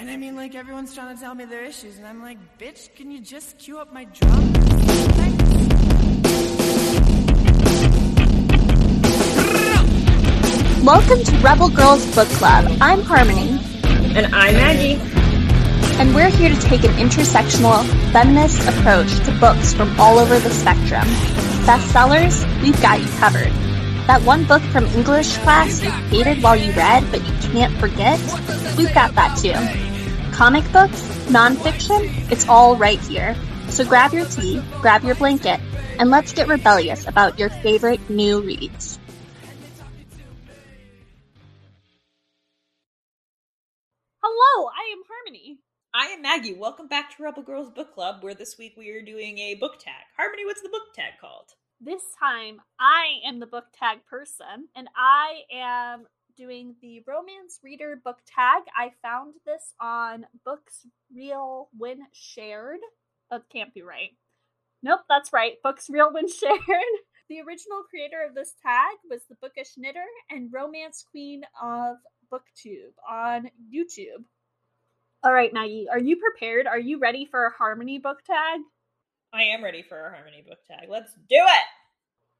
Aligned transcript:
And 0.00 0.08
I 0.08 0.16
mean, 0.16 0.36
like, 0.36 0.54
everyone's 0.54 0.94
trying 0.94 1.16
to 1.16 1.20
tell 1.20 1.34
me 1.34 1.44
their 1.44 1.64
issues, 1.64 1.98
and 1.98 2.06
I'm 2.06 2.22
like, 2.22 2.38
bitch, 2.56 2.94
can 2.94 3.10
you 3.10 3.20
just 3.20 3.58
cue 3.58 3.80
up 3.80 3.92
my 3.92 4.04
drum? 4.04 4.52
Welcome 10.84 11.24
to 11.24 11.38
Rebel 11.38 11.68
Girls 11.70 12.06
Book 12.14 12.28
Club. 12.28 12.70
I'm 12.80 13.02
Harmony. 13.02 13.58
And 14.16 14.32
I'm 14.32 14.54
Maggie. 14.54 15.00
And 15.98 16.14
we're 16.14 16.30
here 16.30 16.50
to 16.50 16.60
take 16.60 16.84
an 16.84 16.92
intersectional, 16.92 17.84
feminist 18.12 18.68
approach 18.68 19.12
to 19.26 19.36
books 19.40 19.74
from 19.74 19.98
all 19.98 20.20
over 20.20 20.38
the 20.38 20.50
spectrum. 20.50 21.08
Bestsellers, 21.66 22.62
we've 22.62 22.80
got 22.80 23.00
you 23.00 23.08
covered. 23.18 23.50
That 24.06 24.22
one 24.22 24.44
book 24.46 24.62
from 24.70 24.86
English 24.86 25.36
class 25.38 25.82
you 25.82 25.90
hated 25.90 26.40
while 26.40 26.54
you 26.54 26.70
read, 26.74 27.04
but 27.10 27.20
you 27.26 27.50
can't 27.50 27.76
forget, 27.78 28.20
we've 28.78 28.94
got 28.94 29.16
that 29.16 29.36
too. 29.36 29.87
Comic 30.38 30.70
books, 30.72 31.02
nonfiction, 31.26 32.30
it's 32.30 32.48
all 32.48 32.76
right 32.76 33.00
here. 33.00 33.34
So 33.70 33.84
grab 33.84 34.12
your 34.12 34.24
tea, 34.24 34.62
grab 34.80 35.02
your 35.02 35.16
blanket, 35.16 35.58
and 35.98 36.10
let's 36.10 36.32
get 36.32 36.46
rebellious 36.46 37.08
about 37.08 37.40
your 37.40 37.48
favorite 37.48 38.08
new 38.08 38.40
reads. 38.40 39.00
Hello, 44.22 44.68
I 44.68 44.92
am 44.92 45.02
Harmony. 45.08 45.58
I 45.92 46.06
am 46.12 46.22
Maggie. 46.22 46.54
Welcome 46.54 46.86
back 46.86 47.16
to 47.16 47.22
Rebel 47.24 47.42
Girls 47.42 47.70
Book 47.70 47.92
Club, 47.92 48.22
where 48.22 48.36
this 48.36 48.54
week 48.56 48.74
we 48.78 48.90
are 48.90 49.02
doing 49.02 49.38
a 49.40 49.56
book 49.56 49.80
tag. 49.80 50.04
Harmony, 50.16 50.44
what's 50.44 50.62
the 50.62 50.68
book 50.68 50.94
tag 50.94 51.14
called? 51.20 51.48
This 51.80 52.02
time 52.16 52.60
I 52.78 53.26
am 53.26 53.40
the 53.40 53.46
book 53.46 53.64
tag 53.76 54.06
person, 54.08 54.68
and 54.76 54.86
I 54.96 55.40
am 55.52 56.06
doing 56.38 56.76
the 56.80 57.02
romance 57.06 57.58
reader 57.64 58.00
book 58.02 58.18
tag. 58.26 58.62
I 58.76 58.92
found 59.02 59.34
this 59.44 59.74
on 59.80 60.24
Books 60.44 60.86
Real 61.14 61.68
When 61.76 62.02
Shared. 62.12 62.78
That 63.30 63.42
can't 63.52 63.74
be 63.74 63.82
right. 63.82 64.10
Nope, 64.82 65.00
that's 65.08 65.32
right. 65.32 65.54
Books 65.64 65.90
Real 65.90 66.12
When 66.12 66.28
Shared. 66.32 66.60
The 67.28 67.40
original 67.40 67.82
creator 67.90 68.24
of 68.26 68.34
this 68.34 68.54
tag 68.62 68.96
was 69.10 69.22
the 69.28 69.34
Bookish 69.42 69.76
Knitter 69.76 70.06
and 70.30 70.50
Romance 70.52 71.04
Queen 71.10 71.42
of 71.62 71.96
BookTube 72.32 72.94
on 73.08 73.50
YouTube. 73.74 74.24
All 75.24 75.32
right, 75.32 75.52
Maggie, 75.52 75.88
are 75.90 75.98
you 75.98 76.16
prepared? 76.16 76.68
Are 76.68 76.78
you 76.78 77.00
ready 77.00 77.26
for 77.26 77.46
a 77.46 77.52
Harmony 77.52 77.98
book 77.98 78.18
tag? 78.24 78.60
I 79.34 79.42
am 79.42 79.62
ready 79.62 79.82
for 79.82 80.06
a 80.06 80.14
Harmony 80.14 80.44
book 80.48 80.58
tag. 80.68 80.88
Let's 80.88 81.12
do 81.12 81.36
it! 81.36 81.64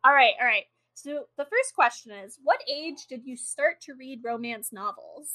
All 0.05 0.13
right, 0.13 0.35
all 0.41 0.47
right. 0.47 0.65
So 1.01 1.27
the 1.37 1.45
first 1.45 1.77
question 1.77 2.11
is 2.11 2.41
What 2.43 2.61
age 2.69 3.07
did 3.09 3.25
you 3.25 3.37
start 3.37 3.81
to 3.83 3.95
read 3.95 4.23
romance 4.25 4.73
novels? 4.73 5.33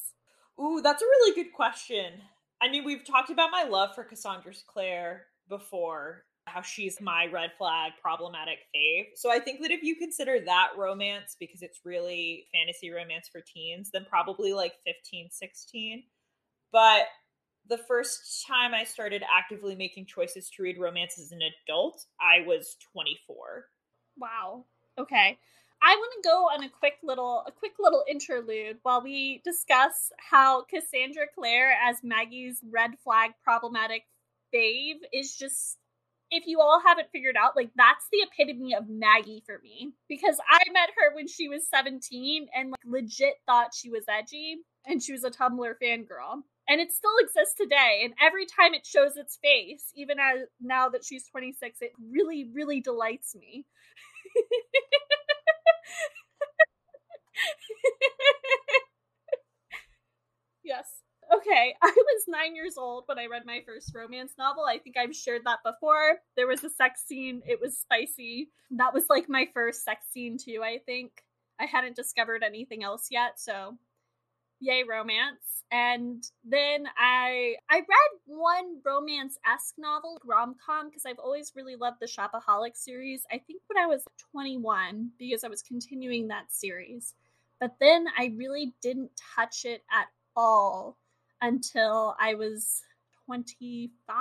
Ooh, 0.59 0.81
that's 0.83 1.01
a 1.01 1.05
really 1.05 1.41
good 1.41 1.53
question. 1.53 2.15
I 2.61 2.69
mean, 2.69 2.83
we've 2.83 3.05
talked 3.05 3.29
about 3.29 3.49
my 3.49 3.63
love 3.63 3.95
for 3.95 4.03
Cassandra 4.03 4.53
Clare 4.67 5.27
before, 5.47 6.25
how 6.47 6.61
she's 6.61 6.99
my 6.99 7.27
red 7.31 7.51
flag 7.57 7.93
problematic 8.01 8.59
fave. 8.75 9.05
So 9.15 9.31
I 9.31 9.39
think 9.39 9.61
that 9.61 9.71
if 9.71 9.83
you 9.83 9.95
consider 9.95 10.39
that 10.45 10.71
romance 10.77 11.37
because 11.39 11.61
it's 11.61 11.79
really 11.85 12.45
fantasy 12.53 12.91
romance 12.91 13.29
for 13.31 13.41
teens, 13.41 13.89
then 13.91 14.05
probably 14.09 14.51
like 14.51 14.73
15, 14.85 15.29
16. 15.31 16.03
But 16.73 17.03
the 17.69 17.77
first 17.77 18.45
time 18.45 18.73
I 18.73 18.83
started 18.83 19.23
actively 19.33 19.75
making 19.75 20.07
choices 20.07 20.49
to 20.49 20.63
read 20.63 20.77
romance 20.77 21.17
as 21.17 21.31
an 21.31 21.39
adult, 21.41 22.05
I 22.19 22.45
was 22.45 22.75
24. 22.91 23.65
Wow. 24.17 24.65
Okay. 24.99 25.37
I 25.81 25.95
want 25.97 26.13
to 26.23 26.29
go 26.29 26.43
on 26.45 26.63
a 26.63 26.69
quick 26.69 26.93
little 27.03 27.43
a 27.45 27.51
quick 27.51 27.73
little 27.79 28.03
interlude 28.09 28.77
while 28.83 29.01
we 29.03 29.41
discuss 29.43 30.11
how 30.17 30.63
Cassandra 30.63 31.25
Clare 31.35 31.73
as 31.85 31.97
Maggie's 32.03 32.61
red 32.71 32.91
flag 33.03 33.31
problematic 33.43 34.03
fave 34.53 34.99
is 35.11 35.35
just 35.35 35.77
if 36.31 36.47
you 36.47 36.61
all 36.61 36.81
haven't 36.83 37.09
figured 37.11 37.35
out, 37.37 37.55
like 37.55 37.69
that's 37.75 38.07
the 38.11 38.25
epitome 38.25 38.73
of 38.73 38.89
Maggie 38.89 39.43
for 39.45 39.59
me. 39.61 39.93
Because 40.09 40.37
I 40.49 40.59
met 40.71 40.89
her 40.97 41.15
when 41.15 41.27
she 41.27 41.47
was 41.49 41.67
17 41.67 42.47
and 42.55 42.71
like 42.71 42.79
legit 42.85 43.35
thought 43.45 43.73
she 43.75 43.89
was 43.89 44.05
edgy 44.09 44.57
and 44.87 45.01
she 45.03 45.11
was 45.11 45.23
a 45.23 45.29
Tumblr 45.29 45.73
fangirl. 45.81 46.41
And 46.67 46.79
it 46.79 46.91
still 46.93 47.11
exists 47.19 47.55
today. 47.55 48.01
And 48.05 48.13
every 48.21 48.45
time 48.45 48.73
it 48.73 48.85
shows 48.85 49.17
its 49.17 49.37
face, 49.43 49.91
even 49.95 50.17
as 50.17 50.47
now 50.61 50.89
that 50.89 51.03
she's 51.03 51.27
26, 51.27 51.79
it 51.81 51.91
really, 52.09 52.49
really 52.53 52.79
delights 52.79 53.35
me. 53.35 53.65
yes. 60.63 60.85
Okay, 61.33 61.73
I 61.81 61.93
was 61.95 62.23
nine 62.27 62.55
years 62.55 62.77
old 62.77 63.03
when 63.07 63.17
I 63.17 63.27
read 63.27 63.43
my 63.45 63.61
first 63.65 63.93
romance 63.95 64.33
novel. 64.37 64.65
I 64.65 64.77
think 64.77 64.97
I've 64.97 65.15
shared 65.15 65.43
that 65.45 65.59
before. 65.63 66.19
There 66.35 66.47
was 66.47 66.63
a 66.63 66.69
sex 66.69 67.01
scene, 67.07 67.41
it 67.47 67.59
was 67.61 67.77
spicy. 67.77 68.49
That 68.71 68.93
was 68.93 69.05
like 69.09 69.29
my 69.29 69.47
first 69.53 69.83
sex 69.83 70.05
scene, 70.11 70.37
too, 70.37 70.61
I 70.63 70.79
think. 70.85 71.11
I 71.59 71.65
hadn't 71.65 71.95
discovered 71.95 72.43
anything 72.43 72.83
else 72.83 73.07
yet, 73.09 73.39
so 73.39 73.77
yay, 74.63 74.83
romance. 74.83 75.63
And 75.71 76.23
then 76.43 76.85
I 76.97 77.55
I 77.69 77.77
read 77.77 78.11
one 78.25 78.79
romance 78.85 79.37
esque 79.51 79.75
novel, 79.77 80.21
rom 80.23 80.55
com, 80.63 80.89
because 80.89 81.05
I've 81.05 81.19
always 81.19 81.51
really 81.55 81.75
loved 81.75 81.97
the 81.99 82.05
Shopaholic 82.05 82.75
series. 82.75 83.23
I 83.31 83.39
think 83.39 83.61
when 83.67 83.83
I 83.83 83.87
was 83.87 84.03
21, 84.31 85.11
because 85.17 85.43
I 85.43 85.47
was 85.47 85.63
continuing 85.63 86.27
that 86.27 86.45
series. 86.51 87.15
But 87.59 87.75
then 87.79 88.05
I 88.17 88.33
really 88.37 88.73
didn't 88.81 89.11
touch 89.35 89.65
it 89.65 89.83
at 89.91 90.07
all 90.35 90.97
until 91.41 92.15
I 92.19 92.35
was 92.35 92.81
25, 93.25 94.17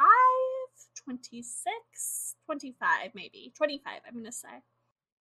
26, 1.04 2.36
25, 2.46 3.10
maybe. 3.14 3.52
25, 3.56 3.92
I'm 4.06 4.14
going 4.14 4.24
to 4.24 4.32
say. 4.32 4.48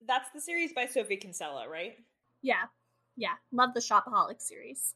That's 0.06 0.30
the 0.34 0.40
series 0.40 0.72
by 0.72 0.86
Sophie 0.86 1.16
Kinsella, 1.16 1.68
right? 1.68 1.96
Yeah. 2.42 2.64
Yeah. 3.16 3.34
Love 3.52 3.74
the 3.74 3.80
Shopaholic 3.80 4.40
series. 4.40 4.94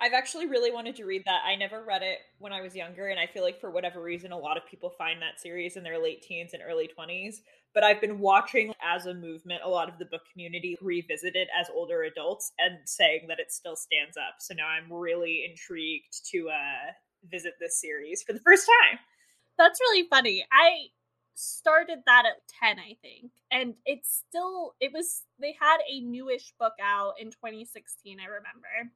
I've 0.00 0.12
actually 0.12 0.46
really 0.46 0.70
wanted 0.70 0.94
to 0.96 1.04
read 1.04 1.24
that. 1.26 1.42
I 1.44 1.56
never 1.56 1.82
read 1.82 2.02
it 2.02 2.18
when 2.38 2.52
I 2.52 2.60
was 2.60 2.76
younger, 2.76 3.08
and 3.08 3.18
I 3.18 3.26
feel 3.26 3.42
like 3.42 3.60
for 3.60 3.70
whatever 3.70 4.00
reason, 4.00 4.30
a 4.30 4.38
lot 4.38 4.56
of 4.56 4.64
people 4.66 4.90
find 4.90 5.20
that 5.20 5.40
series 5.40 5.76
in 5.76 5.82
their 5.82 6.00
late 6.00 6.22
teens 6.22 6.54
and 6.54 6.62
early 6.66 6.88
20s. 6.96 7.40
But 7.74 7.82
I've 7.82 8.00
been 8.00 8.20
watching 8.20 8.72
as 8.82 9.06
a 9.06 9.14
movement 9.14 9.62
a 9.64 9.68
lot 9.68 9.88
of 9.88 9.98
the 9.98 10.04
book 10.04 10.22
community 10.32 10.76
revisit 10.80 11.34
it 11.34 11.48
as 11.58 11.68
older 11.74 12.04
adults 12.04 12.52
and 12.58 12.78
saying 12.84 13.26
that 13.28 13.40
it 13.40 13.52
still 13.52 13.76
stands 13.76 14.16
up. 14.16 14.36
So 14.38 14.54
now 14.54 14.68
I'm 14.68 14.92
really 14.92 15.44
intrigued 15.48 16.24
to 16.30 16.48
uh, 16.48 16.92
visit 17.30 17.54
this 17.60 17.80
series 17.80 18.22
for 18.22 18.32
the 18.32 18.40
first 18.40 18.66
time. 18.66 18.98
That's 19.58 19.80
really 19.80 20.06
funny. 20.08 20.46
I 20.52 20.90
started 21.40 22.00
that 22.04 22.24
at 22.26 22.42
10 22.60 22.80
i 22.80 22.96
think 23.00 23.30
and 23.52 23.74
it's 23.86 24.24
still 24.28 24.74
it 24.80 24.90
was 24.92 25.22
they 25.38 25.54
had 25.60 25.78
a 25.88 26.00
newish 26.00 26.52
book 26.58 26.72
out 26.82 27.12
in 27.20 27.30
2016 27.30 28.18
i 28.18 28.24
remember 28.24 28.90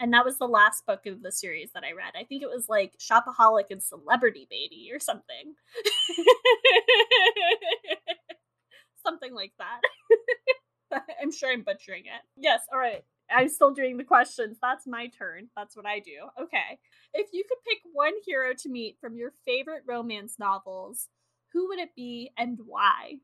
and 0.00 0.12
that 0.12 0.24
was 0.24 0.38
the 0.38 0.48
last 0.48 0.86
book 0.86 1.06
of 1.06 1.22
the 1.22 1.32
series 1.32 1.70
that 1.72 1.84
I 1.84 1.92
read. 1.92 2.14
I 2.18 2.24
think 2.24 2.42
it 2.42 2.48
was 2.48 2.68
like 2.68 2.94
Shopaholic 2.98 3.70
and 3.70 3.82
Celebrity 3.82 4.46
Baby 4.50 4.90
or 4.92 4.98
something. 4.98 5.54
something 9.04 9.34
like 9.34 9.52
that. 9.58 11.02
I'm 11.20 11.32
sure 11.32 11.50
I'm 11.50 11.62
butchering 11.62 12.04
it. 12.06 12.22
Yes, 12.36 12.60
all 12.72 12.78
right. 12.78 13.04
I'm 13.30 13.48
still 13.48 13.72
doing 13.72 13.96
the 13.96 14.04
questions. 14.04 14.58
That's 14.60 14.86
my 14.86 15.08
turn. 15.08 15.48
That's 15.56 15.76
what 15.76 15.86
I 15.86 15.98
do. 15.98 16.28
Okay. 16.40 16.78
If 17.14 17.28
you 17.32 17.44
could 17.48 17.58
pick 17.66 17.78
one 17.92 18.12
hero 18.26 18.52
to 18.58 18.68
meet 18.68 18.98
from 19.00 19.16
your 19.16 19.32
favorite 19.44 19.82
romance 19.86 20.36
novels, 20.38 21.08
who 21.52 21.68
would 21.68 21.78
it 21.78 21.94
be 21.96 22.30
and 22.36 22.58
why? 22.66 23.14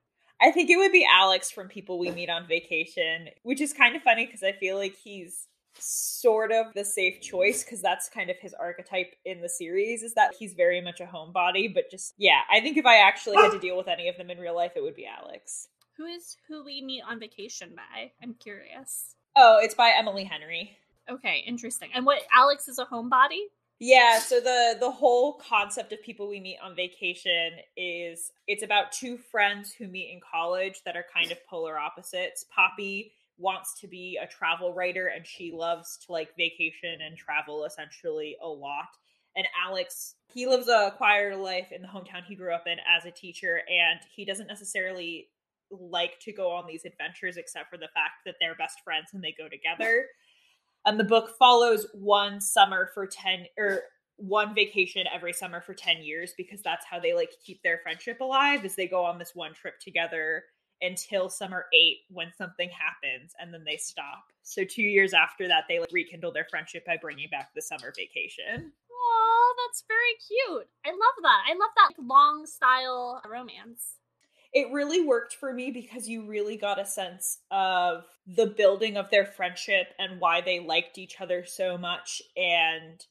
I 0.41 0.53
think 0.53 0.71
it 0.71 0.79
would 0.79 0.93
be 0.93 1.07
Alex 1.09 1.51
from 1.51 1.69
People 1.69 1.99
We 1.99 2.11
Meet 2.11 2.31
on 2.31 2.47
Vacation, 2.47 3.29
which 3.43 3.61
is 3.61 3.75
kind 3.75 3.95
of 3.95 4.03
funny 4.03 4.25
because 4.25 4.43
I 4.43 4.53
feel 4.53 4.77
like 4.77 4.97
he's 4.97 5.49
sort 5.79 6.53
of 6.53 6.67
the 6.75 6.85
safe 6.85 7.21
choice 7.21 7.63
because 7.65 7.81
that's 7.81 8.09
kind 8.09 8.31
of 8.31 8.37
his 8.39 8.55
archetype 8.55 9.15
in 9.25 9.41
the 9.41 9.49
series 9.49 10.03
is 10.03 10.15
that 10.15 10.34
he's 10.39 10.55
very 10.55 10.81
much 10.81 11.01
a 11.01 11.05
homebody 11.05 11.72
but 11.72 11.91
just 11.91 12.15
yeah 12.19 12.41
i 12.51 12.61
think 12.61 12.77
if 12.77 12.87
i 12.87 12.97
actually 12.97 13.37
had 13.37 13.51
to 13.51 13.59
deal 13.59 13.77
with 13.77 13.89
any 13.89 14.09
of 14.09 14.17
them 14.17 14.31
in 14.31 14.39
real 14.39 14.55
life 14.55 14.72
it 14.77 14.83
would 14.83 14.97
be 14.97 15.07
alex. 15.07 15.69
Who 15.97 16.07
is 16.07 16.37
who 16.49 16.65
we 16.65 16.81
meet 16.81 17.03
on 17.07 17.21
vacation 17.21 17.72
by? 17.77 18.11
I'm 18.22 18.34
curious. 18.34 19.17
Oh 19.37 19.59
it's 19.63 19.75
by 19.75 19.93
emily 19.97 20.25
henry. 20.25 20.77
Okay 21.11 21.45
interesting. 21.47 21.91
And 21.95 22.07
what 22.07 22.23
alex 22.34 22.69
is 22.69 22.78
a 22.78 22.87
homebody? 22.87 23.41
Yeah 23.78 24.19
so 24.19 24.41
the 24.41 24.77
the 24.81 24.91
whole 24.91 25.34
concept 25.34 25.93
of 25.93 26.03
people 26.03 26.28
we 26.28 26.41
meet 26.41 26.59
on 26.63 26.75
vacation 26.75 27.53
is 27.77 28.33
it's 28.47 28.63
about 28.63 28.93
two 28.93 29.19
friends 29.19 29.73
who 29.73 29.89
meet 29.89 30.11
in 30.11 30.21
college 30.21 30.81
that 30.84 30.97
are 30.97 31.05
kind 31.15 31.31
of 31.31 31.39
polar 31.47 31.78
opposites. 31.78 32.45
Poppy 32.55 33.13
wants 33.41 33.81
to 33.81 33.89
be 33.89 34.19
a 34.22 34.27
travel 34.27 34.75
writer 34.75 35.09
and 35.09 35.27
she 35.27 35.51
loves 35.51 35.97
to 36.04 36.13
like 36.13 36.37
vacation 36.37 36.98
and 37.04 37.16
travel 37.16 37.65
essentially 37.65 38.37
a 38.42 38.47
lot. 38.47 38.89
And 39.37 39.47
Alex, 39.66 40.16
he 40.33 40.47
lives 40.47 40.69
a 40.69 40.92
quieter 40.97 41.37
life 41.37 41.69
in 41.72 41.83
the 41.83 41.89
hometown 41.89 42.25
he 42.27 42.34
grew 42.34 42.53
up 42.53 42.65
in 42.66 42.78
as 42.97 43.07
a 43.07 43.10
teacher, 43.10 43.63
and 43.69 44.01
he 44.15 44.25
doesn't 44.25 44.48
necessarily 44.48 45.28
like 45.71 46.19
to 46.21 46.33
go 46.33 46.51
on 46.51 46.66
these 46.66 46.84
adventures 46.84 47.37
except 47.37 47.71
for 47.71 47.77
the 47.77 47.89
fact 47.95 48.25
that 48.27 48.34
they're 48.41 48.57
best 48.57 48.81
friends 48.84 49.10
and 49.13 49.22
they 49.22 49.34
go 49.37 49.48
together. 49.48 50.07
And 50.87 50.98
the 50.98 51.04
book 51.04 51.37
follows 51.39 51.87
one 51.92 52.41
summer 52.41 52.89
for 52.95 53.07
10 53.07 53.45
or 53.59 53.83
one 54.16 54.54
vacation 54.54 55.04
every 55.15 55.34
summer 55.34 55.60
for 55.60 55.75
10 55.75 56.03
years 56.03 56.33
because 56.39 56.63
that's 56.63 56.87
how 56.87 56.98
they 56.98 57.13
like 57.13 57.33
keep 57.45 57.63
their 57.63 57.81
friendship 57.83 58.21
alive 58.22 58.65
is 58.65 58.77
they 58.77 58.87
go 58.87 59.04
on 59.04 59.19
this 59.19 59.34
one 59.34 59.53
trip 59.53 59.78
together 59.78 60.45
until 60.82 61.28
summer 61.28 61.66
8 61.72 61.98
when 62.10 62.32
something 62.36 62.71
happens 62.71 63.32
and 63.38 63.53
then 63.53 63.65
they 63.65 63.77
stop. 63.77 64.24
So 64.42 64.65
2 64.65 64.82
years 64.82 65.12
after 65.12 65.48
that 65.48 65.65
they 65.68 65.78
like 65.78 65.92
rekindle 65.92 66.32
their 66.32 66.47
friendship 66.50 66.84
by 66.86 66.97
bringing 66.97 67.28
back 67.30 67.50
the 67.54 67.62
summer 67.62 67.92
vacation. 67.97 68.72
Oh, 68.91 69.54
that's 69.66 69.84
very 69.88 70.15
cute. 70.27 70.68
I 70.84 70.91
love 70.91 71.22
that. 71.22 71.42
I 71.48 71.53
love 71.53 71.71
that 71.77 72.03
long 72.03 72.47
style 72.47 73.22
romance. 73.28 73.97
It 74.53 74.72
really 74.72 75.04
worked 75.04 75.34
for 75.34 75.53
me 75.53 75.71
because 75.71 76.09
you 76.09 76.27
really 76.27 76.56
got 76.56 76.80
a 76.80 76.84
sense 76.84 77.38
of 77.53 78.04
the 78.27 78.47
building 78.47 78.97
of 78.97 79.10
their 79.10 79.24
friendship 79.24 79.94
and 79.98 80.21
why 80.21 80.41
they 80.41 80.59
liked 80.59 80.98
each 80.98 81.21
other 81.21 81.44
so 81.44 81.78
much 81.78 82.21
and 82.36 83.04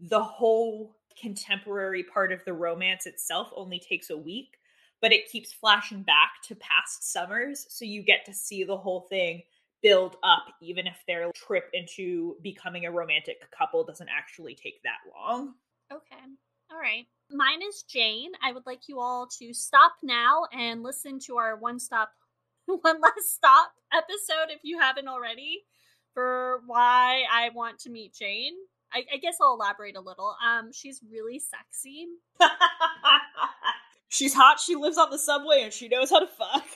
the 0.00 0.22
whole 0.22 0.96
contemporary 1.20 2.02
part 2.02 2.32
of 2.32 2.44
the 2.44 2.52
romance 2.52 3.06
itself 3.06 3.48
only 3.56 3.78
takes 3.78 4.10
a 4.10 4.16
week 4.16 4.58
but 5.00 5.12
it 5.12 5.30
keeps 5.30 5.52
flashing 5.52 6.02
back 6.02 6.32
to 6.42 6.54
past 6.56 7.10
summers 7.12 7.66
so 7.68 7.84
you 7.84 8.02
get 8.02 8.24
to 8.24 8.32
see 8.32 8.64
the 8.64 8.76
whole 8.76 9.02
thing 9.02 9.42
build 9.82 10.16
up 10.22 10.44
even 10.60 10.86
if 10.86 11.02
their 11.06 11.30
trip 11.34 11.70
into 11.72 12.36
becoming 12.42 12.86
a 12.86 12.90
romantic 12.90 13.36
couple 13.50 13.84
doesn't 13.84 14.08
actually 14.08 14.54
take 14.54 14.82
that 14.82 14.98
long. 15.14 15.54
Okay. 15.92 16.16
All 16.72 16.78
right. 16.78 17.06
Mine 17.30 17.62
is 17.62 17.82
jane. 17.82 18.32
I 18.42 18.52
would 18.52 18.66
like 18.66 18.88
you 18.88 19.00
all 19.00 19.28
to 19.38 19.52
stop 19.52 19.92
now 20.02 20.46
and 20.52 20.82
listen 20.82 21.18
to 21.20 21.36
our 21.36 21.56
one 21.56 21.78
stop 21.78 22.10
one 22.66 23.00
last 23.00 23.34
stop 23.34 23.72
episode 23.92 24.50
if 24.50 24.60
you 24.64 24.80
haven't 24.80 25.06
already 25.06 25.62
for 26.12 26.62
why 26.66 27.22
i 27.30 27.50
want 27.54 27.78
to 27.78 27.90
meet 27.90 28.12
jane. 28.14 28.54
I, 28.92 29.04
I 29.14 29.16
guess 29.18 29.36
I'll 29.40 29.54
elaborate 29.54 29.96
a 29.96 30.00
little. 30.00 30.36
Um, 30.44 30.72
she's 30.72 31.00
really 31.10 31.38
sexy. 31.38 32.06
she's 34.08 34.34
hot. 34.34 34.60
She 34.60 34.76
lives 34.76 34.98
on 34.98 35.10
the 35.10 35.18
subway, 35.18 35.62
and 35.62 35.72
she 35.72 35.88
knows 35.88 36.10
how 36.10 36.20
to 36.20 36.26
fuck. 36.26 36.66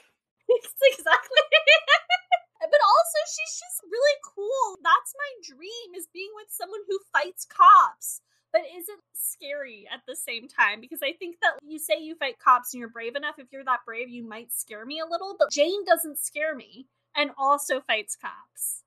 exactly. 0.49 1.43
but 2.61 2.82
also, 2.82 3.19
she's 3.27 3.55
just 3.59 3.82
really 3.91 4.19
cool. 4.35 4.79
That's 4.82 5.15
my 5.17 5.56
dream: 5.56 5.94
is 5.97 6.09
being 6.12 6.31
with 6.35 6.49
someone 6.50 6.81
who 6.88 6.99
fights 7.12 7.47
cops 7.47 8.21
but 8.53 8.62
isn't 8.77 8.99
scary 9.15 9.87
at 9.94 10.00
the 10.09 10.17
same 10.17 10.49
time 10.49 10.81
because 10.81 10.99
I 11.05 11.12
think 11.12 11.37
that 11.41 11.53
you 11.62 11.79
say 11.79 12.00
you 12.00 12.17
fight 12.17 12.41
cops 12.41 12.75
and 12.75 12.81
you're 12.81 12.88
brave 12.88 13.15
enough. 13.15 13.37
If 13.38 13.47
you're 13.53 13.65
that 13.65 13.85
brave, 13.87 14.09
you 14.09 14.26
might 14.26 14.53
scare 14.53 14.85
me 14.85 14.99
a 14.99 15.06
little, 15.06 15.37
but 15.38 15.53
Jane 15.53 15.85
doesn't 15.85 16.19
scare 16.19 16.56
me 16.56 16.87
and 17.17 17.31
also 17.38 17.81
fights 17.81 18.17
cops 18.17 18.83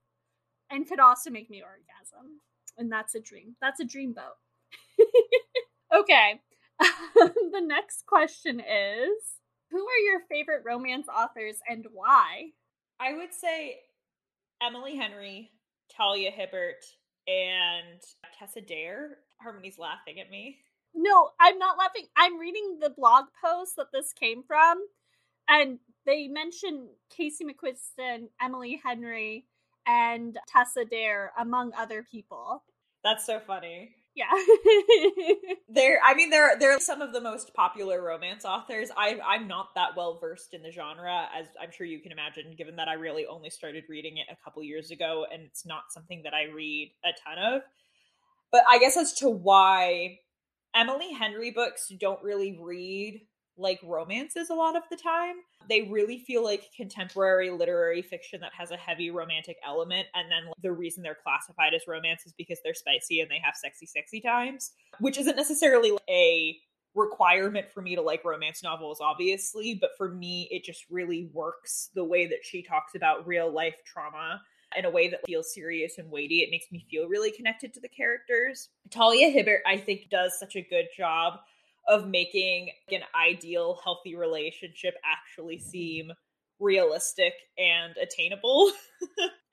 and 0.70 0.86
could 0.86 1.00
also 1.00 1.30
make 1.30 1.50
me 1.50 1.64
orgasm 1.64 2.42
and 2.78 2.92
that's 2.92 3.16
a 3.16 3.20
dream. 3.20 3.56
That's 3.62 3.80
a 3.80 3.86
dream 3.86 4.14
boat. 4.14 4.38
okay. 5.96 6.42
the 7.16 7.62
next 7.62 8.06
question 8.06 8.60
is 8.60 9.40
Who 9.72 9.80
are 9.80 10.04
your 10.06 10.22
favorite 10.30 10.64
romance 10.66 11.08
authors 11.08 11.58
and 11.68 11.86
why? 11.92 12.52
I 13.00 13.14
would 13.14 13.34
say 13.34 13.80
Emily 14.62 14.96
Henry, 14.96 15.52
Talia 15.96 16.32
Hibbert, 16.32 16.84
and 17.28 18.02
Tessa 18.38 18.62
Dare. 18.62 19.18
Harmony's 19.42 19.78
laughing 19.78 20.20
at 20.20 20.30
me. 20.30 20.58
No, 20.96 21.30
I'm 21.40 21.58
not 21.58 21.78
laughing. 21.78 22.08
I'm 22.16 22.40
reading 22.40 22.78
the 22.80 22.92
blog 22.92 23.26
post 23.44 23.76
that 23.78 23.88
this 23.92 24.14
came 24.14 24.44
from, 24.44 24.78
and 25.50 25.80
they 26.06 26.28
mention 26.28 26.90
Casey 27.10 27.46
McQuiston, 27.46 28.28
Emily 28.42 28.80
Henry, 28.84 29.48
and 29.88 30.38
Tessa 30.48 30.86
Dare, 30.86 31.32
among 31.38 31.74
other 31.74 32.06
people. 32.10 32.64
That's 33.04 33.26
so 33.26 33.40
funny. 33.40 33.96
Yeah. 34.16 34.26
they're 35.70 36.00
I 36.06 36.14
mean 36.14 36.30
they're 36.30 36.58
they're 36.60 36.80
some 36.80 37.02
of 37.02 37.14
the 37.14 37.22
most 37.22 37.54
popular 37.56 38.02
romance 38.04 38.46
authors. 38.46 38.90
I 38.96 39.18
I'm 39.26 39.48
not 39.48 39.70
that 39.76 39.96
well 39.98 40.20
versed 40.20 40.54
in 40.54 40.62
the 40.62 40.72
genre 40.72 41.28
as 41.36 41.48
I'm 41.62 41.72
sure 41.72 41.88
you 41.88 42.00
can 42.00 42.12
imagine 42.12 42.54
given 42.56 42.76
that 42.76 42.88
I 42.88 42.94
really 42.94 43.26
only 43.26 43.50
started 43.50 43.86
reading 43.90 44.18
it 44.18 44.28
a 44.32 44.44
couple 44.44 44.64
years 44.64 44.92
ago 44.92 45.26
and 45.32 45.42
it's 45.44 45.66
not 45.66 45.84
something 45.90 46.22
that 46.24 46.34
I 46.34 46.44
read 46.54 46.92
a 47.04 47.10
ton 47.28 47.44
of. 47.56 47.62
But 48.52 48.64
I 48.70 48.78
guess 48.78 48.98
as 48.98 49.14
to 49.14 49.30
why 49.30 50.20
Emily 50.76 51.12
Henry 51.12 51.50
books 51.50 51.92
don't 52.00 52.22
really 52.22 52.60
read 52.62 53.22
like 53.58 53.80
romances 53.84 54.50
a 54.50 54.54
lot 54.54 54.76
of 54.76 54.84
the 54.90 54.98
time. 54.98 55.36
They 55.70 55.84
really 55.84 56.20
feel 56.20 56.44
like 56.44 56.70
contemporary 56.76 57.52
literary 57.52 58.02
fiction 58.02 58.42
that 58.42 58.52
has 58.58 58.72
a 58.72 58.78
heavy 58.78 59.12
romantic 59.12 59.58
element. 59.66 60.08
And 60.14 60.32
then 60.32 60.52
the 60.62 60.72
reason 60.72 61.04
they're 61.04 61.18
classified 61.22 61.74
as 61.74 61.84
romance 61.88 62.26
is 62.26 62.34
because 62.34 62.60
they're 62.64 62.74
spicy 62.74 63.20
and 63.20 63.30
they 63.30 63.40
have 63.44 63.56
sexy, 63.56 63.86
sexy 63.86 64.22
times, 64.22 64.72
which 65.00 65.18
isn't 65.18 65.36
necessarily 65.36 65.98
a 66.10 66.58
requirement 66.96 67.72
for 67.72 67.82
me 67.82 67.96
to 67.96 68.02
like 68.02 68.24
romance 68.24 68.64
novels, 68.64 69.00
obviously. 69.02 69.78
But 69.80 69.92
for 69.98 70.10
me, 70.10 70.48
it 70.52 70.64
just 70.64 70.86
really 70.90 71.30
works 71.34 71.90
the 71.96 72.04
way 72.04 72.28
that 72.28 72.44
she 72.44 72.62
talks 72.62 72.96
about 72.96 73.28
real 73.28 73.52
life 73.52 73.76
trauma 73.86 74.42
in 74.76 74.86
a 74.86 74.90
way 74.90 75.08
that 75.10 75.20
feels 75.26 75.54
serious 75.54 75.98
and 75.98 76.10
weighty. 76.10 76.40
It 76.40 76.50
makes 76.52 76.72
me 76.72 76.86
feel 76.90 77.08
really 77.08 77.32
connected 77.32 77.74
to 77.74 77.80
the 77.80 77.88
characters. 77.88 78.70
Talia 78.90 79.30
Hibbert, 79.30 79.62
I 79.68 79.78
think, 79.78 80.10
does 80.10 80.38
such 80.40 80.56
a 80.56 80.62
good 80.62 80.88
job 80.98 81.40
of 81.88 82.08
making 82.08 82.70
an 82.92 83.02
ideal 83.16 83.80
healthy 83.84 84.16
relationship 84.16 84.96
actually 85.04 85.58
mm-hmm. 85.58 85.70
seem 85.70 86.12
realistic 86.60 87.34
and 87.58 87.96
attainable. 87.98 88.72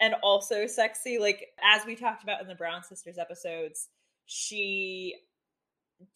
And 0.02 0.14
also 0.22 0.66
sexy 0.66 1.18
like 1.18 1.48
as 1.62 1.84
we 1.84 1.94
talked 1.94 2.22
about 2.22 2.40
in 2.40 2.48
the 2.48 2.54
brown 2.54 2.82
sisters 2.82 3.18
episodes 3.18 3.88
she 4.24 5.14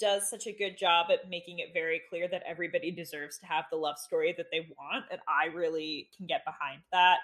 does 0.01 0.31
such 0.31 0.47
a 0.47 0.53
good 0.53 0.79
job 0.79 1.09
at 1.13 1.29
making 1.29 1.59
it 1.59 1.75
very 1.75 2.01
clear 2.09 2.27
that 2.29 2.43
everybody 2.47 2.91
deserves 2.91 3.39
to 3.39 3.47
have 3.47 3.67
the 3.71 3.77
love 3.77 3.99
story 3.99 4.33
that 4.39 4.47
they 4.51 4.61
want 4.79 5.05
and 5.11 5.21
i 5.29 5.55
really 5.55 6.09
can 6.17 6.27
get 6.27 6.45
behind 6.47 6.81
that 6.93 7.19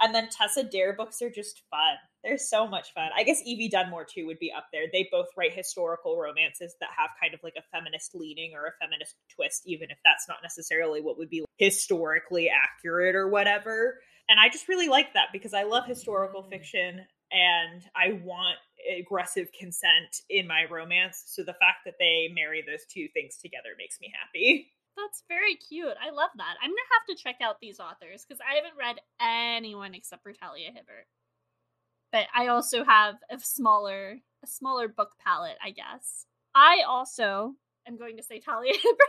and 0.00 0.14
then 0.14 0.28
Tessa 0.30 0.62
Dare 0.62 0.92
books 0.92 1.22
are 1.22 1.30
just 1.30 1.62
fun. 1.70 1.96
They're 2.22 2.38
so 2.38 2.66
much 2.66 2.92
fun. 2.92 3.10
I 3.16 3.22
guess 3.22 3.40
Evie 3.44 3.68
Dunmore 3.68 4.04
too 4.04 4.26
would 4.26 4.38
be 4.38 4.52
up 4.52 4.66
there. 4.72 4.84
They 4.92 5.08
both 5.10 5.28
write 5.36 5.54
historical 5.54 6.18
romances 6.18 6.74
that 6.80 6.90
have 6.96 7.10
kind 7.20 7.34
of 7.34 7.40
like 7.42 7.54
a 7.56 7.62
feminist 7.76 8.14
leaning 8.14 8.52
or 8.54 8.66
a 8.66 8.72
feminist 8.80 9.14
twist, 9.34 9.62
even 9.66 9.90
if 9.90 9.98
that's 10.04 10.28
not 10.28 10.38
necessarily 10.42 11.00
what 11.00 11.18
would 11.18 11.30
be 11.30 11.44
historically 11.56 12.50
accurate 12.50 13.14
or 13.14 13.28
whatever. 13.28 14.00
And 14.28 14.40
I 14.40 14.48
just 14.48 14.68
really 14.68 14.88
like 14.88 15.14
that 15.14 15.28
because 15.32 15.54
I 15.54 15.62
love 15.62 15.86
historical 15.86 16.42
fiction 16.42 17.06
and 17.30 17.82
I 17.94 18.20
want 18.24 18.58
aggressive 18.98 19.48
consent 19.58 20.22
in 20.28 20.46
my 20.46 20.64
romance. 20.70 21.24
So 21.26 21.42
the 21.42 21.54
fact 21.54 21.84
that 21.84 21.94
they 21.98 22.28
marry 22.34 22.62
those 22.66 22.84
two 22.92 23.08
things 23.14 23.36
together 23.36 23.70
makes 23.78 24.00
me 24.00 24.12
happy. 24.20 24.72
That's 24.96 25.22
very 25.28 25.56
cute. 25.56 25.94
I 26.02 26.10
love 26.10 26.30
that. 26.36 26.54
I'm 26.62 26.70
gonna 26.70 26.94
have 26.98 27.16
to 27.16 27.22
check 27.22 27.36
out 27.42 27.60
these 27.60 27.80
authors 27.80 28.24
because 28.26 28.40
I 28.40 28.54
haven't 28.56 28.78
read 28.78 28.96
anyone 29.20 29.94
except 29.94 30.22
for 30.22 30.32
Talia 30.32 30.68
Hibbert. 30.68 31.06
But 32.12 32.26
I 32.34 32.48
also 32.48 32.84
have 32.84 33.16
a 33.30 33.38
smaller 33.38 34.18
a 34.42 34.46
smaller 34.46 34.88
book 34.88 35.10
palette, 35.24 35.58
I 35.64 35.70
guess. 35.70 36.26
I 36.54 36.82
also 36.88 37.54
am 37.86 37.98
going 37.98 38.16
to 38.16 38.22
say 38.22 38.40
Talia 38.40 38.72
Hibbert. 38.82 39.06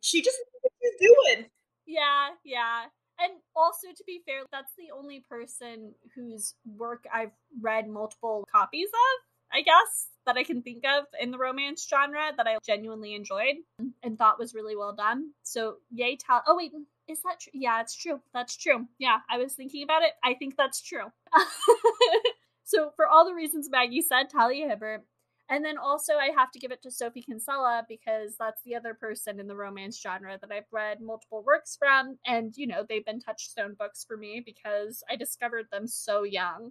she 0.00 0.20
just 0.22 0.38
what 0.60 0.72
she's 0.82 1.08
doing. 1.08 1.46
Yeah, 1.86 2.30
yeah. 2.44 2.84
And 3.18 3.32
also 3.54 3.88
to 3.88 4.04
be 4.06 4.20
fair, 4.26 4.42
that's 4.50 4.72
the 4.76 4.90
only 4.96 5.20
person 5.28 5.94
whose 6.14 6.54
work 6.64 7.04
I've 7.12 7.32
read 7.60 7.88
multiple 7.88 8.44
copies 8.50 8.88
of, 8.88 9.26
I 9.52 9.62
guess 9.62 10.08
that 10.26 10.36
I 10.36 10.44
can 10.44 10.62
think 10.62 10.84
of 10.84 11.04
in 11.20 11.30
the 11.30 11.38
romance 11.38 11.86
genre 11.88 12.32
that 12.36 12.46
I 12.46 12.58
genuinely 12.64 13.14
enjoyed 13.14 13.56
and 14.02 14.16
thought 14.16 14.38
was 14.38 14.54
really 14.54 14.76
well 14.76 14.94
done. 14.94 15.32
So 15.42 15.76
yay, 15.90 16.16
Tal. 16.16 16.42
Oh 16.46 16.56
wait, 16.56 16.72
is 17.08 17.22
that 17.22 17.40
true? 17.40 17.52
Yeah, 17.54 17.80
it's 17.80 17.96
true. 17.96 18.20
That's 18.32 18.56
true. 18.56 18.86
Yeah, 18.98 19.18
I 19.30 19.38
was 19.38 19.54
thinking 19.54 19.82
about 19.82 20.02
it. 20.02 20.12
I 20.24 20.34
think 20.34 20.56
that's 20.56 20.80
true. 20.80 21.06
so 22.64 22.92
for 22.96 23.06
all 23.06 23.26
the 23.26 23.34
reasons 23.34 23.68
Maggie 23.70 24.02
said, 24.02 24.30
Talia 24.30 24.68
Hibbert. 24.68 25.04
And 25.48 25.64
then 25.64 25.76
also 25.76 26.14
I 26.14 26.30
have 26.36 26.50
to 26.52 26.58
give 26.58 26.70
it 26.70 26.82
to 26.82 26.90
Sophie 26.90 27.20
Kinsella 27.20 27.84
because 27.86 28.36
that's 28.38 28.62
the 28.64 28.74
other 28.74 28.94
person 28.94 29.38
in 29.38 29.48
the 29.48 29.56
romance 29.56 30.00
genre 30.00 30.38
that 30.40 30.52
I've 30.52 30.70
read 30.72 31.02
multiple 31.02 31.42
works 31.44 31.76
from. 31.78 32.16
And, 32.24 32.54
you 32.56 32.66
know, 32.66 32.86
they've 32.88 33.04
been 33.04 33.20
touchstone 33.20 33.74
books 33.78 34.04
for 34.06 34.16
me 34.16 34.42
because 34.44 35.02
I 35.10 35.16
discovered 35.16 35.66
them 35.70 35.86
so 35.86 36.22
young. 36.22 36.70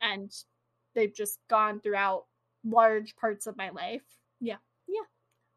And 0.00 0.32
they've 0.96 1.14
just 1.14 1.38
gone 1.48 1.80
throughout 1.80 2.24
large 2.64 3.14
parts 3.14 3.46
of 3.46 3.56
my 3.56 3.70
life. 3.70 4.02
Yeah. 4.40 4.56
Yeah. 4.88 5.06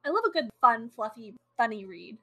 I 0.06 0.10
love 0.10 0.24
a 0.28 0.32
good, 0.32 0.50
fun, 0.62 0.90
fluffy, 0.90 1.34
funny 1.58 1.86
read. 1.86 2.20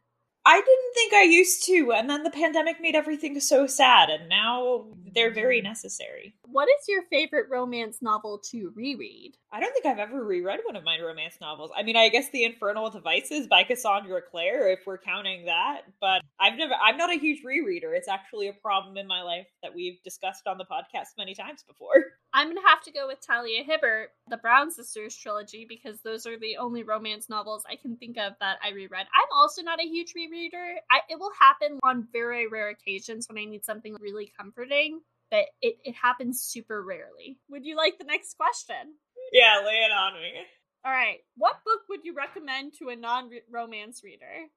I 0.48 0.60
didn't 0.60 0.94
think 0.94 1.12
I 1.12 1.22
used 1.24 1.66
to, 1.66 1.92
and 1.92 2.08
then 2.08 2.22
the 2.22 2.30
pandemic 2.30 2.80
made 2.80 2.94
everything 2.94 3.40
so 3.40 3.66
sad, 3.66 4.10
and 4.10 4.28
now 4.28 4.86
they're 5.12 5.34
very 5.34 5.58
mm-hmm. 5.58 5.66
necessary. 5.66 6.36
What 6.44 6.68
is 6.68 6.86
your 6.86 7.02
favorite 7.10 7.48
romance 7.50 8.00
novel 8.00 8.38
to 8.50 8.72
reread? 8.76 9.36
I 9.50 9.58
don't 9.58 9.72
think 9.72 9.86
I've 9.86 9.98
ever 9.98 10.24
reread 10.24 10.60
one 10.64 10.76
of 10.76 10.84
my 10.84 11.00
romance 11.00 11.38
novels. 11.40 11.72
I 11.76 11.82
mean, 11.82 11.96
I 11.96 12.10
guess 12.10 12.30
The 12.30 12.44
Infernal 12.44 12.90
Devices 12.90 13.48
by 13.48 13.64
Cassandra 13.64 14.22
Clare, 14.22 14.70
if 14.70 14.86
we're 14.86 14.98
counting 14.98 15.46
that, 15.46 15.82
but 16.00 16.22
I've 16.38 16.56
never, 16.56 16.74
I'm 16.74 16.96
not 16.96 17.10
a 17.12 17.18
huge 17.18 17.42
rereader. 17.42 17.96
It's 17.96 18.08
actually 18.08 18.46
a 18.46 18.52
problem 18.52 18.96
in 18.96 19.08
my 19.08 19.22
life 19.22 19.48
that 19.64 19.74
we've 19.74 20.00
discussed 20.04 20.46
on 20.46 20.58
the 20.58 20.64
podcast 20.64 21.18
many 21.18 21.34
times 21.34 21.64
before. 21.66 22.04
I'm 22.36 22.48
gonna 22.48 22.68
have 22.68 22.82
to 22.82 22.92
go 22.92 23.06
with 23.06 23.26
Talia 23.26 23.64
Hibbert, 23.64 24.10
the 24.28 24.36
Brown 24.36 24.70
Sisters 24.70 25.16
trilogy, 25.16 25.64
because 25.66 26.02
those 26.02 26.26
are 26.26 26.38
the 26.38 26.58
only 26.58 26.82
romance 26.82 27.30
novels 27.30 27.64
I 27.66 27.76
can 27.76 27.96
think 27.96 28.18
of 28.18 28.34
that 28.40 28.58
I 28.62 28.72
reread. 28.72 29.06
I'm 29.06 29.28
also 29.34 29.62
not 29.62 29.80
a 29.80 29.88
huge 29.88 30.12
rereader. 30.12 30.74
I, 30.90 31.00
it 31.08 31.18
will 31.18 31.32
happen 31.40 31.78
on 31.82 32.06
very 32.12 32.46
rare 32.46 32.68
occasions 32.68 33.26
when 33.26 33.38
I 33.38 33.46
need 33.46 33.64
something 33.64 33.96
really 34.00 34.30
comforting, 34.38 35.00
but 35.30 35.46
it, 35.62 35.76
it 35.82 35.94
happens 35.94 36.42
super 36.42 36.82
rarely. 36.82 37.38
Would 37.48 37.64
you 37.64 37.74
like 37.74 37.96
the 37.96 38.04
next 38.04 38.36
question? 38.36 38.96
Yeah, 39.32 39.62
lay 39.64 39.76
it 39.76 39.90
on 39.90 40.12
me. 40.20 40.32
All 40.84 40.92
right. 40.92 41.20
What 41.38 41.64
book 41.64 41.88
would 41.88 42.04
you 42.04 42.14
recommend 42.14 42.74
to 42.80 42.90
a 42.90 42.96
non 42.96 43.30
romance 43.50 44.02
reader? 44.04 44.50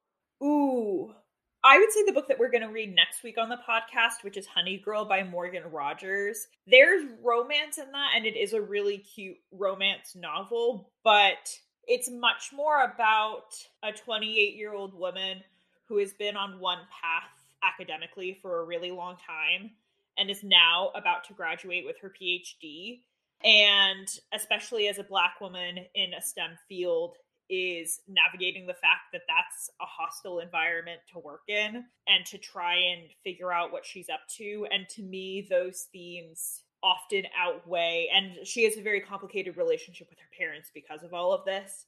Ooh. 0.43 1.13
I 1.63 1.77
would 1.77 1.91
say 1.91 2.03
the 2.05 2.13
book 2.13 2.29
that 2.29 2.39
we're 2.39 2.51
going 2.51 2.63
to 2.63 2.69
read 2.69 2.95
next 2.95 3.21
week 3.21 3.37
on 3.37 3.49
the 3.49 3.57
podcast, 3.57 4.23
which 4.23 4.37
is 4.37 4.47
Honey 4.47 4.77
Girl 4.77 5.03
by 5.03 5.23
Morgan 5.23 5.63
Rogers. 5.69 6.47
There's 6.65 7.05
romance 7.21 7.77
in 7.77 7.91
that, 7.91 8.11
and 8.15 8.25
it 8.25 8.37
is 8.37 8.53
a 8.53 8.61
really 8.61 8.99
cute 8.99 9.37
romance 9.51 10.15
novel, 10.15 10.89
but 11.03 11.59
it's 11.85 12.09
much 12.09 12.51
more 12.55 12.83
about 12.83 13.55
a 13.83 13.91
28 13.91 14.55
year 14.55 14.73
old 14.73 14.93
woman 14.93 15.41
who 15.89 15.97
has 15.97 16.13
been 16.13 16.37
on 16.37 16.61
one 16.61 16.77
path 16.77 17.29
academically 17.61 18.39
for 18.41 18.61
a 18.61 18.65
really 18.65 18.91
long 18.91 19.17
time 19.27 19.71
and 20.17 20.29
is 20.29 20.43
now 20.43 20.91
about 20.95 21.25
to 21.25 21.33
graduate 21.33 21.85
with 21.85 21.97
her 22.01 22.09
PhD. 22.21 23.01
And 23.43 24.07
especially 24.33 24.87
as 24.87 24.97
a 24.97 25.03
Black 25.03 25.41
woman 25.41 25.79
in 25.95 26.13
a 26.13 26.21
STEM 26.21 26.51
field, 26.69 27.17
is 27.49 28.01
navigating 28.07 28.67
the 28.67 28.73
fact 28.73 29.11
that 29.11 29.23
that's 29.27 29.69
a 29.81 29.85
hostile 29.85 30.39
environment 30.39 30.99
to 31.11 31.19
work 31.19 31.41
in 31.47 31.83
and 32.07 32.25
to 32.27 32.37
try 32.37 32.75
and 32.75 33.09
figure 33.23 33.51
out 33.51 33.71
what 33.71 33.85
she's 33.85 34.09
up 34.09 34.21
to. 34.37 34.67
And 34.71 34.87
to 34.89 35.01
me, 35.01 35.47
those 35.49 35.87
themes 35.91 36.63
often 36.81 37.23
outweigh, 37.37 38.09
and 38.13 38.47
she 38.47 38.63
has 38.63 38.77
a 38.77 38.81
very 38.81 39.01
complicated 39.01 39.57
relationship 39.57 40.09
with 40.09 40.19
her 40.19 40.29
parents 40.37 40.71
because 40.73 41.03
of 41.03 41.13
all 41.13 41.33
of 41.33 41.43
this. 41.45 41.85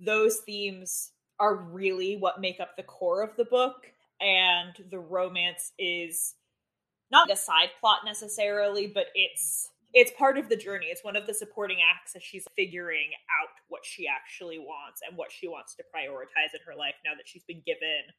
Those 0.00 0.38
themes 0.38 1.12
are 1.40 1.56
really 1.56 2.16
what 2.16 2.40
make 2.40 2.60
up 2.60 2.76
the 2.76 2.82
core 2.82 3.22
of 3.22 3.36
the 3.36 3.44
book, 3.44 3.92
and 4.20 4.74
the 4.90 4.98
romance 4.98 5.72
is 5.78 6.34
not 7.10 7.30
a 7.30 7.36
side 7.36 7.70
plot 7.80 8.00
necessarily, 8.04 8.86
but 8.86 9.06
it's 9.14 9.70
it's 9.94 10.12
part 10.18 10.36
of 10.36 10.48
the 10.48 10.56
journey. 10.56 10.86
It's 10.86 11.04
one 11.04 11.16
of 11.16 11.26
the 11.26 11.34
supporting 11.34 11.78
acts 11.82 12.14
as 12.14 12.22
she's 12.22 12.44
figuring 12.54 13.10
out 13.40 13.54
what 13.68 13.84
she 13.84 14.06
actually 14.06 14.58
wants 14.58 15.00
and 15.06 15.16
what 15.16 15.32
she 15.32 15.48
wants 15.48 15.74
to 15.76 15.82
prioritize 15.94 16.54
in 16.54 16.60
her 16.66 16.76
life 16.76 16.94
now 17.04 17.12
that 17.16 17.26
she's 17.26 17.44
been 17.44 17.62
given 17.64 18.12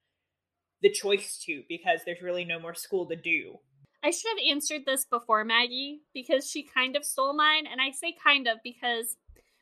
the 0.82 0.90
choice 0.90 1.38
to 1.46 1.64
because 1.70 2.02
there's 2.06 2.22
really 2.22 2.46
no 2.46 2.60
more 2.60 2.74
school 2.74 3.06
to 3.08 3.16
do. 3.16 3.58
I 4.04 4.12
should 4.12 4.30
have 4.30 4.56
answered 4.56 4.84
this 4.86 5.06
before 5.06 5.44
Maggie 5.44 6.02
because 6.14 6.50
she 6.50 6.64
kind 6.64 6.96
of 6.96 7.04
stole 7.04 7.36
mine. 7.36 7.66
And 7.70 7.82
I 7.82 7.92
say 7.92 8.16
kind 8.24 8.48
of 8.48 8.58
because 8.64 9.18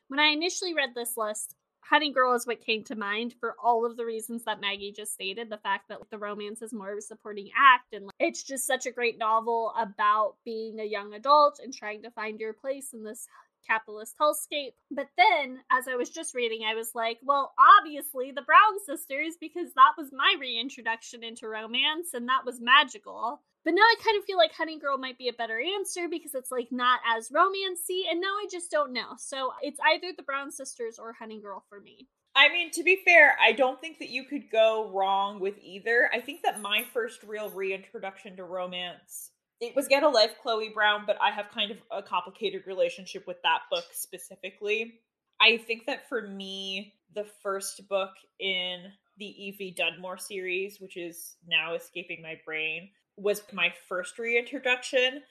when 0.07 0.19
I 0.19 0.27
initially 0.27 0.73
read 0.73 0.91
this 0.95 1.13
list, 1.17 1.55
Honey 1.89 2.11
Girl 2.11 2.33
is 2.33 2.45
what 2.45 2.65
came 2.65 2.83
to 2.85 2.95
mind 2.95 3.33
for 3.39 3.55
all 3.63 3.85
of 3.85 3.95
the 3.95 4.05
reasons 4.05 4.43
that 4.43 4.59
Maggie 4.59 4.91
just 4.91 5.13
stated. 5.13 5.49
The 5.49 5.57
fact 5.57 5.87
that 5.87 5.99
the 6.11 6.17
romance 6.17 6.61
is 6.61 6.73
more 6.73 6.91
of 6.91 6.97
a 6.97 7.01
supporting 7.01 7.49
act, 7.57 7.93
and 7.93 8.09
it's 8.19 8.43
just 8.43 8.67
such 8.67 8.85
a 8.85 8.91
great 8.91 9.17
novel 9.17 9.73
about 9.77 10.35
being 10.43 10.79
a 10.79 10.85
young 10.85 11.13
adult 11.13 11.59
and 11.63 11.73
trying 11.73 12.03
to 12.03 12.11
find 12.11 12.39
your 12.39 12.53
place 12.53 12.93
in 12.93 13.03
this 13.03 13.27
capitalist 13.65 14.15
hellscape. 14.19 14.73
But 14.91 15.07
then, 15.17 15.59
as 15.71 15.87
I 15.87 15.95
was 15.95 16.09
just 16.09 16.35
reading, 16.35 16.61
I 16.65 16.75
was 16.75 16.91
like, 16.93 17.19
well, 17.23 17.53
obviously 17.79 18.31
the 18.31 18.41
Brown 18.41 18.79
sisters, 18.85 19.35
because 19.39 19.73
that 19.75 19.93
was 19.97 20.11
my 20.11 20.35
reintroduction 20.39 21.23
into 21.23 21.47
romance 21.47 22.13
and 22.13 22.27
that 22.29 22.45
was 22.45 22.59
magical. 22.61 23.41
But 23.67 23.73
now 23.73 23.81
I 23.81 23.95
kind 24.01 24.17
of 24.17 24.23
feel 24.23 24.37
like 24.37 24.53
Honey 24.53 24.79
Girl 24.79 24.97
might 24.97 25.17
be 25.17 25.27
a 25.27 25.33
better 25.33 25.59
answer 25.59 26.07
because 26.09 26.33
it's 26.33 26.51
like 26.51 26.69
not 26.71 27.01
as 27.05 27.27
romancy, 27.27 28.09
and 28.09 28.21
now 28.21 28.27
I 28.27 28.47
just 28.49 28.71
don't 28.71 28.93
know. 28.93 29.15
So 29.17 29.51
it's 29.61 29.77
either 29.85 30.13
the 30.15 30.23
Brown 30.23 30.53
sisters 30.53 30.97
or 30.97 31.11
Honey 31.11 31.41
Girl 31.41 31.65
for 31.67 31.81
me. 31.81 32.07
I 32.33 32.47
mean, 32.47 32.71
to 32.71 32.83
be 32.83 33.01
fair, 33.03 33.35
I 33.45 33.51
don't 33.51 33.81
think 33.81 33.99
that 33.99 34.07
you 34.07 34.23
could 34.23 34.49
go 34.49 34.89
wrong 34.93 35.41
with 35.41 35.55
either. 35.61 36.09
I 36.13 36.21
think 36.21 36.43
that 36.43 36.61
my 36.61 36.85
first 36.93 37.23
real 37.23 37.49
reintroduction 37.49 38.37
to 38.37 38.45
romance 38.45 39.31
it 39.59 39.75
was 39.75 39.89
Get 39.89 40.03
a 40.03 40.07
Life, 40.07 40.35
Chloe 40.41 40.71
Brown, 40.73 41.03
but 41.05 41.17
I 41.21 41.31
have 41.31 41.51
kind 41.53 41.71
of 41.71 41.77
a 41.91 42.01
complicated 42.01 42.61
relationship 42.67 43.27
with 43.27 43.41
that 43.43 43.63
book 43.69 43.87
specifically. 43.91 45.01
I 45.41 45.57
think 45.57 45.87
that 45.87 46.07
for 46.07 46.21
me, 46.21 46.93
the 47.13 47.25
first 47.43 47.89
book 47.89 48.11
in 48.39 48.83
the 49.17 49.25
Evie 49.25 49.75
Dunmore 49.75 50.19
series, 50.19 50.79
which 50.79 50.95
is 50.95 51.35
now 51.45 51.75
escaping 51.75 52.21
my 52.21 52.39
brain, 52.45 52.91
was 53.17 53.41
my 53.51 53.73
first 53.89 54.17
reintroduction. 54.19 55.21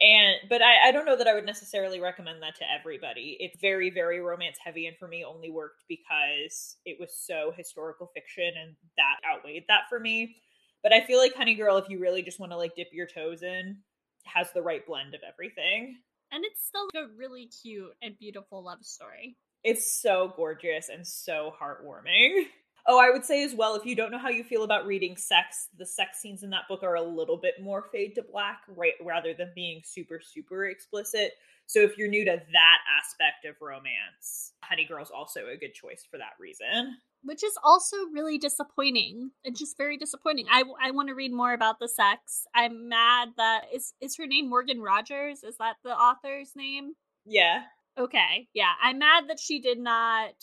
And 0.00 0.36
but 0.50 0.60
I, 0.60 0.88
I 0.88 0.92
don't 0.92 1.06
know 1.06 1.16
that 1.16 1.26
I 1.26 1.34
would 1.34 1.46
necessarily 1.46 2.00
recommend 2.00 2.42
that 2.42 2.56
to 2.56 2.64
everybody. 2.70 3.38
It's 3.40 3.58
very, 3.60 3.88
very 3.88 4.20
romance 4.20 4.58
heavy 4.62 4.86
and 4.86 4.96
for 4.98 5.08
me 5.08 5.24
only 5.24 5.50
worked 5.50 5.84
because 5.88 6.76
it 6.84 6.98
was 7.00 7.16
so 7.16 7.52
historical 7.56 8.10
fiction 8.12 8.52
and 8.60 8.76
that 8.98 9.16
outweighed 9.26 9.64
that 9.68 9.88
for 9.88 9.98
me. 9.98 10.36
But 10.82 10.92
I 10.92 11.00
feel 11.00 11.18
like 11.18 11.34
Honey 11.34 11.54
Girl, 11.54 11.78
if 11.78 11.88
you 11.88 11.98
really 11.98 12.22
just 12.22 12.38
want 12.38 12.52
to 12.52 12.58
like 12.58 12.76
dip 12.76 12.88
your 12.92 13.06
toes 13.06 13.42
in, 13.42 13.78
has 14.24 14.52
the 14.52 14.62
right 14.62 14.86
blend 14.86 15.14
of 15.14 15.20
everything. 15.26 15.96
And 16.30 16.44
it's 16.44 16.66
still 16.66 16.88
a 16.94 17.06
really 17.16 17.48
cute 17.62 17.92
and 18.02 18.18
beautiful 18.18 18.62
love 18.62 18.84
story. 18.84 19.36
It's 19.64 20.00
so 20.00 20.32
gorgeous 20.36 20.90
and 20.90 21.06
so 21.06 21.52
heartwarming. 21.60 22.44
Oh, 22.88 23.00
I 23.00 23.10
would 23.10 23.24
say 23.24 23.42
as 23.42 23.54
well, 23.54 23.74
if 23.74 23.84
you 23.84 23.96
don't 23.96 24.10
know 24.10 24.18
how 24.18 24.28
you 24.28 24.44
feel 24.44 24.62
about 24.62 24.86
reading 24.86 25.16
sex, 25.16 25.68
the 25.76 25.86
sex 25.86 26.20
scenes 26.20 26.42
in 26.42 26.50
that 26.50 26.68
book 26.68 26.82
are 26.82 26.94
a 26.94 27.02
little 27.02 27.36
bit 27.36 27.54
more 27.60 27.86
fade 27.90 28.14
to 28.14 28.22
black, 28.22 28.62
right, 28.68 28.94
rather 29.02 29.34
than 29.34 29.50
being 29.54 29.82
super, 29.84 30.20
super 30.20 30.66
explicit. 30.66 31.32
So 31.66 31.80
if 31.80 31.98
you're 31.98 32.08
new 32.08 32.24
to 32.24 32.30
that 32.30 32.78
aspect 33.02 33.44
of 33.44 33.56
romance, 33.60 34.52
Honey 34.62 34.84
Girl's 34.84 35.10
also 35.10 35.48
a 35.52 35.56
good 35.56 35.74
choice 35.74 36.06
for 36.08 36.18
that 36.18 36.34
reason 36.38 36.96
which 37.26 37.42
is 37.42 37.58
also 37.64 37.96
really 38.12 38.38
disappointing. 38.38 39.32
It's 39.42 39.58
just 39.58 39.76
very 39.76 39.96
disappointing. 39.96 40.46
I, 40.50 40.62
I 40.80 40.92
want 40.92 41.08
to 41.08 41.14
read 41.14 41.32
more 41.32 41.52
about 41.52 41.80
the 41.80 41.88
sex. 41.88 42.46
I'm 42.54 42.88
mad 42.88 43.30
that 43.36 43.64
is 43.74 43.92
is 44.00 44.16
her 44.16 44.26
name 44.26 44.48
Morgan 44.48 44.80
Rogers? 44.80 45.42
Is 45.42 45.56
that 45.58 45.74
the 45.82 45.90
author's 45.90 46.52
name? 46.54 46.92
Yeah. 47.24 47.62
Okay. 47.98 48.48
Yeah. 48.54 48.72
I'm 48.80 49.00
mad 49.00 49.24
that 49.28 49.40
she 49.40 49.60
did 49.60 49.78
not 49.78 50.34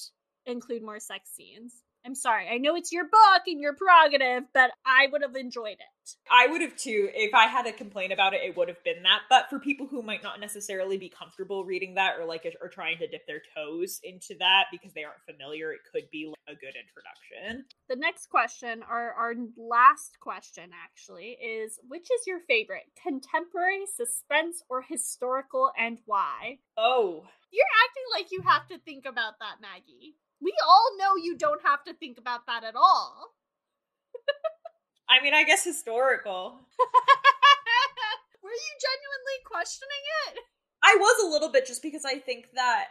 include 0.46 0.84
more 0.84 1.00
sex 1.00 1.30
scenes. 1.34 1.83
I'm 2.06 2.16
sorry. 2.16 2.50
I 2.50 2.58
know 2.58 2.76
it's 2.76 2.92
your 2.92 3.06
book 3.06 3.44
and 3.48 3.62
your 3.62 3.74
prerogative, 3.74 4.44
but 4.54 4.72
I 4.86 5.08
would 5.12 5.22
have 5.22 5.36
enjoyed 5.36 5.78
it. 5.80 6.16
I 6.30 6.48
would 6.48 6.62
have 6.62 6.76
too. 6.76 7.10
If 7.14 7.34
I 7.34 7.48
had 7.48 7.66
a 7.66 7.72
complaint 7.72 8.12
about 8.12 8.34
it, 8.34 8.42
it 8.44 8.58
would 8.58 8.68
have 8.68 8.84
been 8.84 9.04
that. 9.04 9.22
But 9.30 9.50
for 9.50 9.58
people 9.58 9.88
who 9.88 10.02
might 10.02 10.22
not 10.22 10.42
necessarily 10.42 10.98
be 10.98 11.08
comfortable 11.08 11.64
reading 11.64 11.96
that 11.96 12.20
or 12.20 12.26
like 12.26 12.46
or 12.62 12.68
trying 12.68 12.98
to 12.98 13.08
dip 13.08 13.26
their 13.26 13.42
toes 13.56 14.02
into 14.04 14.36
that 14.40 14.66
because 14.70 14.94
they 14.94 15.06
aren't 15.06 15.24
familiar, 15.26 15.72
it 15.72 15.80
could 15.92 16.10
be 16.12 16.34
a 16.48 16.56
good 16.56 16.74
introduction. 16.76 17.66
The 17.88 17.96
next 17.96 18.28
question, 18.28 18.84
our 18.84 19.14
our 19.14 19.34
last 19.58 20.20
question 20.20 20.72
actually, 20.84 21.38
is 21.42 21.80
which 21.88 22.08
is 22.12 22.28
your 22.28 22.42
favorite? 22.50 22.84
Contemporary, 23.02 23.86
suspense, 23.86 24.62
or 24.70 24.82
historical 24.82 25.72
and 25.80 26.00
why? 26.06 26.58
Oh. 26.78 27.24
You're 27.52 27.66
acting 27.86 28.04
like 28.12 28.32
you 28.32 28.42
have 28.42 28.68
to 28.70 28.80
think 28.80 29.06
about 29.06 29.36
that, 29.40 29.62
Maggie. 29.62 30.16
We 30.44 30.54
all 30.68 30.98
know 30.98 31.16
you 31.16 31.38
don't 31.38 31.62
have 31.64 31.86
to 31.86 31.94
think 31.94 32.18
about 32.18 32.48
that 32.48 32.66
at 32.66 32.76
all. 32.76 33.34
I 35.10 35.24
mean, 35.24 35.34
I 35.34 35.44
guess 35.44 35.64
historical. 35.64 36.60
Were 38.44 38.52
you 38.52 38.74
genuinely 38.82 39.40
questioning 39.46 40.04
it? 40.28 40.40
I 40.84 40.98
was 41.00 41.24
a 41.24 41.32
little 41.32 41.50
bit 41.50 41.66
just 41.66 41.82
because 41.82 42.04
I 42.04 42.20
think 42.20 42.48
that 42.56 42.88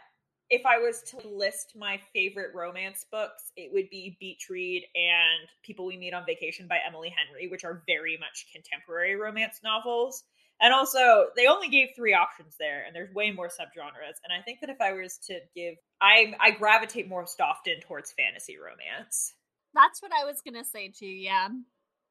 if 0.49 0.65
I 0.65 0.79
was 0.79 1.03
to 1.03 1.27
list 1.27 1.73
my 1.75 1.99
favorite 2.13 2.55
romance 2.55 3.05
books, 3.11 3.51
it 3.55 3.71
would 3.71 3.89
be 3.89 4.17
Beach 4.19 4.47
Read 4.49 4.83
and 4.95 5.47
People 5.63 5.85
We 5.85 5.97
Meet 5.97 6.13
on 6.13 6.25
Vacation 6.25 6.67
by 6.67 6.79
Emily 6.87 7.13
Henry, 7.15 7.47
which 7.49 7.63
are 7.63 7.83
very 7.87 8.17
much 8.19 8.47
contemporary 8.51 9.15
romance 9.15 9.59
novels. 9.63 10.23
And 10.63 10.73
also, 10.73 11.25
they 11.35 11.47
only 11.47 11.67
gave 11.67 11.89
three 11.93 12.13
options 12.13 12.55
there, 12.57 12.85
and 12.85 12.95
there's 12.95 13.13
way 13.13 13.31
more 13.31 13.49
subgenres. 13.49 14.15
And 14.23 14.31
I 14.31 14.41
think 14.41 14.61
that 14.61 14.69
if 14.69 14.79
I 14.79 14.93
was 14.93 15.19
to 15.27 15.39
give, 15.53 15.75
I 16.01 16.33
I 16.39 16.51
gravitate 16.51 17.09
most 17.09 17.41
often 17.41 17.81
towards 17.81 18.13
fantasy 18.13 18.57
romance. 18.57 19.33
That's 19.73 20.01
what 20.01 20.13
I 20.13 20.23
was 20.23 20.41
gonna 20.41 20.63
say 20.63 20.87
too. 20.87 21.05
Yeah, 21.05 21.49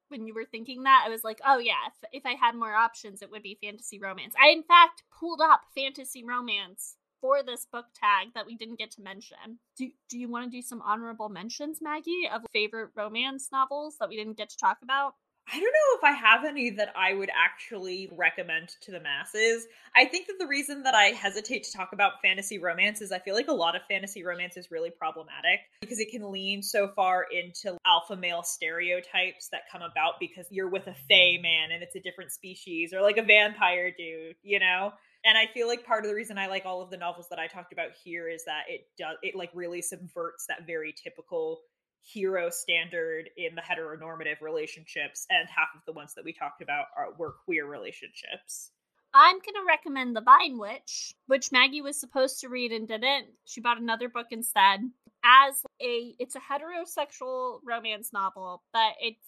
when 0.09 0.27
you 0.27 0.35
were 0.35 0.45
thinking 0.45 0.83
that, 0.83 1.05
I 1.07 1.09
was 1.09 1.25
like, 1.25 1.41
oh 1.47 1.59
yeah, 1.59 1.89
if, 1.89 2.23
if 2.23 2.27
I 2.27 2.35
had 2.35 2.55
more 2.55 2.75
options, 2.75 3.23
it 3.23 3.31
would 3.31 3.43
be 3.43 3.59
fantasy 3.63 3.99
romance. 3.99 4.35
I 4.41 4.51
in 4.51 4.63
fact 4.63 5.03
pulled 5.19 5.41
up 5.41 5.63
fantasy 5.75 6.23
romance 6.23 6.97
for 7.23 7.43
this 7.43 7.67
book 7.73 7.87
tag 7.95 8.35
that 8.35 8.45
we 8.45 8.57
didn't 8.57 8.79
get 8.79 8.91
to 8.93 9.03
mention. 9.03 9.59
Do 9.79 9.89
do 10.11 10.19
you 10.19 10.29
want 10.29 10.45
to 10.45 10.55
do 10.55 10.61
some 10.61 10.83
honorable 10.83 11.31
mentions, 11.31 11.81
Maggie, 11.81 12.29
of 12.31 12.43
favorite 12.53 12.91
romance 12.95 13.49
novels 13.51 13.97
that 13.99 14.11
we 14.11 14.17
didn't 14.17 14.37
get 14.37 14.51
to 14.51 14.59
talk 14.59 14.79
about? 14.83 15.15
I 15.49 15.57
don't 15.57 15.65
know 15.65 15.99
if 15.99 16.05
I 16.05 16.13
have 16.13 16.45
any 16.45 16.71
that 16.71 16.93
I 16.97 17.15
would 17.15 17.31
actually 17.37 18.09
recommend 18.13 18.71
to 18.83 18.91
the 18.91 19.01
masses. 19.01 19.67
I 19.95 20.07
think 20.07 20.27
that 20.29 20.39
the 20.39 20.47
reason 20.47 20.83
that 20.85 20.95
I 20.95 21.07
hesitate 21.07 21.65
to 21.65 21.73
talk 21.73 21.93
about 21.93 22.23
fantasy 22.23 22.59
romance 22.59 23.03
is 23.03 23.13
I 23.13 23.19
feel 23.19 23.35
like 23.35 23.49
a 23.49 23.53
lot 23.53 23.77
of 23.77 23.83
fantasy 23.89 24.25
romance 24.25 24.57
is 24.57 24.71
really 24.71 24.91
problematic 24.91 25.61
because 25.81 25.99
it 25.99 26.11
can 26.11 26.31
lean 26.31 26.63
so 26.63 26.89
far 26.95 27.27
into 27.31 27.77
alpha 27.85 28.17
male 28.17 28.43
stereotypes 28.43 29.49
that 29.49 29.63
come 29.71 29.83
about 29.83 30.15
because 30.21 30.47
you're 30.51 30.71
with 30.71 30.87
a 30.87 30.95
fae 31.09 31.39
man 31.43 31.71
and 31.73 31.83
it's 31.83 31.97
a 31.97 32.01
different 32.01 32.31
species 32.33 32.95
or 32.95 33.03
like 33.03 33.19
a 33.19 33.23
vampire 33.23 33.91
dude, 33.91 34.37
you 34.43 34.61
know? 34.61 34.93
And 35.25 35.39
I 35.39 35.47
feel 35.53 35.69
like 35.69 35.85
part 35.85 36.05
of 36.05 36.11
the 36.11 36.17
reason 36.17 36.39
I 36.39 36.47
like 36.47 36.67
all 36.67 36.83
of 36.83 36.91
the 36.91 36.97
novels 36.97 37.29
that 37.31 37.39
I 37.39 37.47
talked 37.47 37.73
about 37.73 37.91
here 38.03 38.29
is 38.29 38.45
that 38.47 38.63
it 38.69 38.87
does 38.99 39.17
it 39.23 39.37
like 39.37 39.51
really 39.55 39.83
subverts 39.83 40.47
that 40.47 40.67
very 40.67 40.93
typical 40.93 41.61
hero 42.03 42.51
standard 42.51 43.31
in 43.37 43.55
the 43.55 43.63
heteronormative 43.63 44.41
relationships 44.41 45.27
and 45.31 45.49
half 45.49 45.69
of 45.75 45.83
the 45.87 45.93
ones 45.93 46.15
that 46.15 46.25
we 46.25 46.33
talked 46.33 46.63
about 46.63 46.87
are 46.97 47.13
were 47.17 47.35
queer 47.45 47.67
relationships. 47.67 48.73
I'm 49.15 49.37
gonna 49.37 49.67
recommend 49.67 50.17
The 50.17 50.23
Vine 50.23 50.59
Witch, 50.59 51.15
which 51.27 51.53
Maggie 51.53 51.83
was 51.83 52.01
supposed 52.01 52.41
to 52.41 52.49
read 52.49 52.73
and 52.73 52.89
didn't. 52.89 53.27
She 53.45 53.61
bought 53.61 53.81
another 53.81 54.09
book 54.09 54.29
instead. 54.31 54.81
As 55.25 55.63
a 55.81 56.15
it's 56.19 56.35
a 56.35 56.41
heterosexual 56.41 57.61
romance 57.65 58.13
novel, 58.13 58.63
but 58.73 58.95
it's 59.01 59.25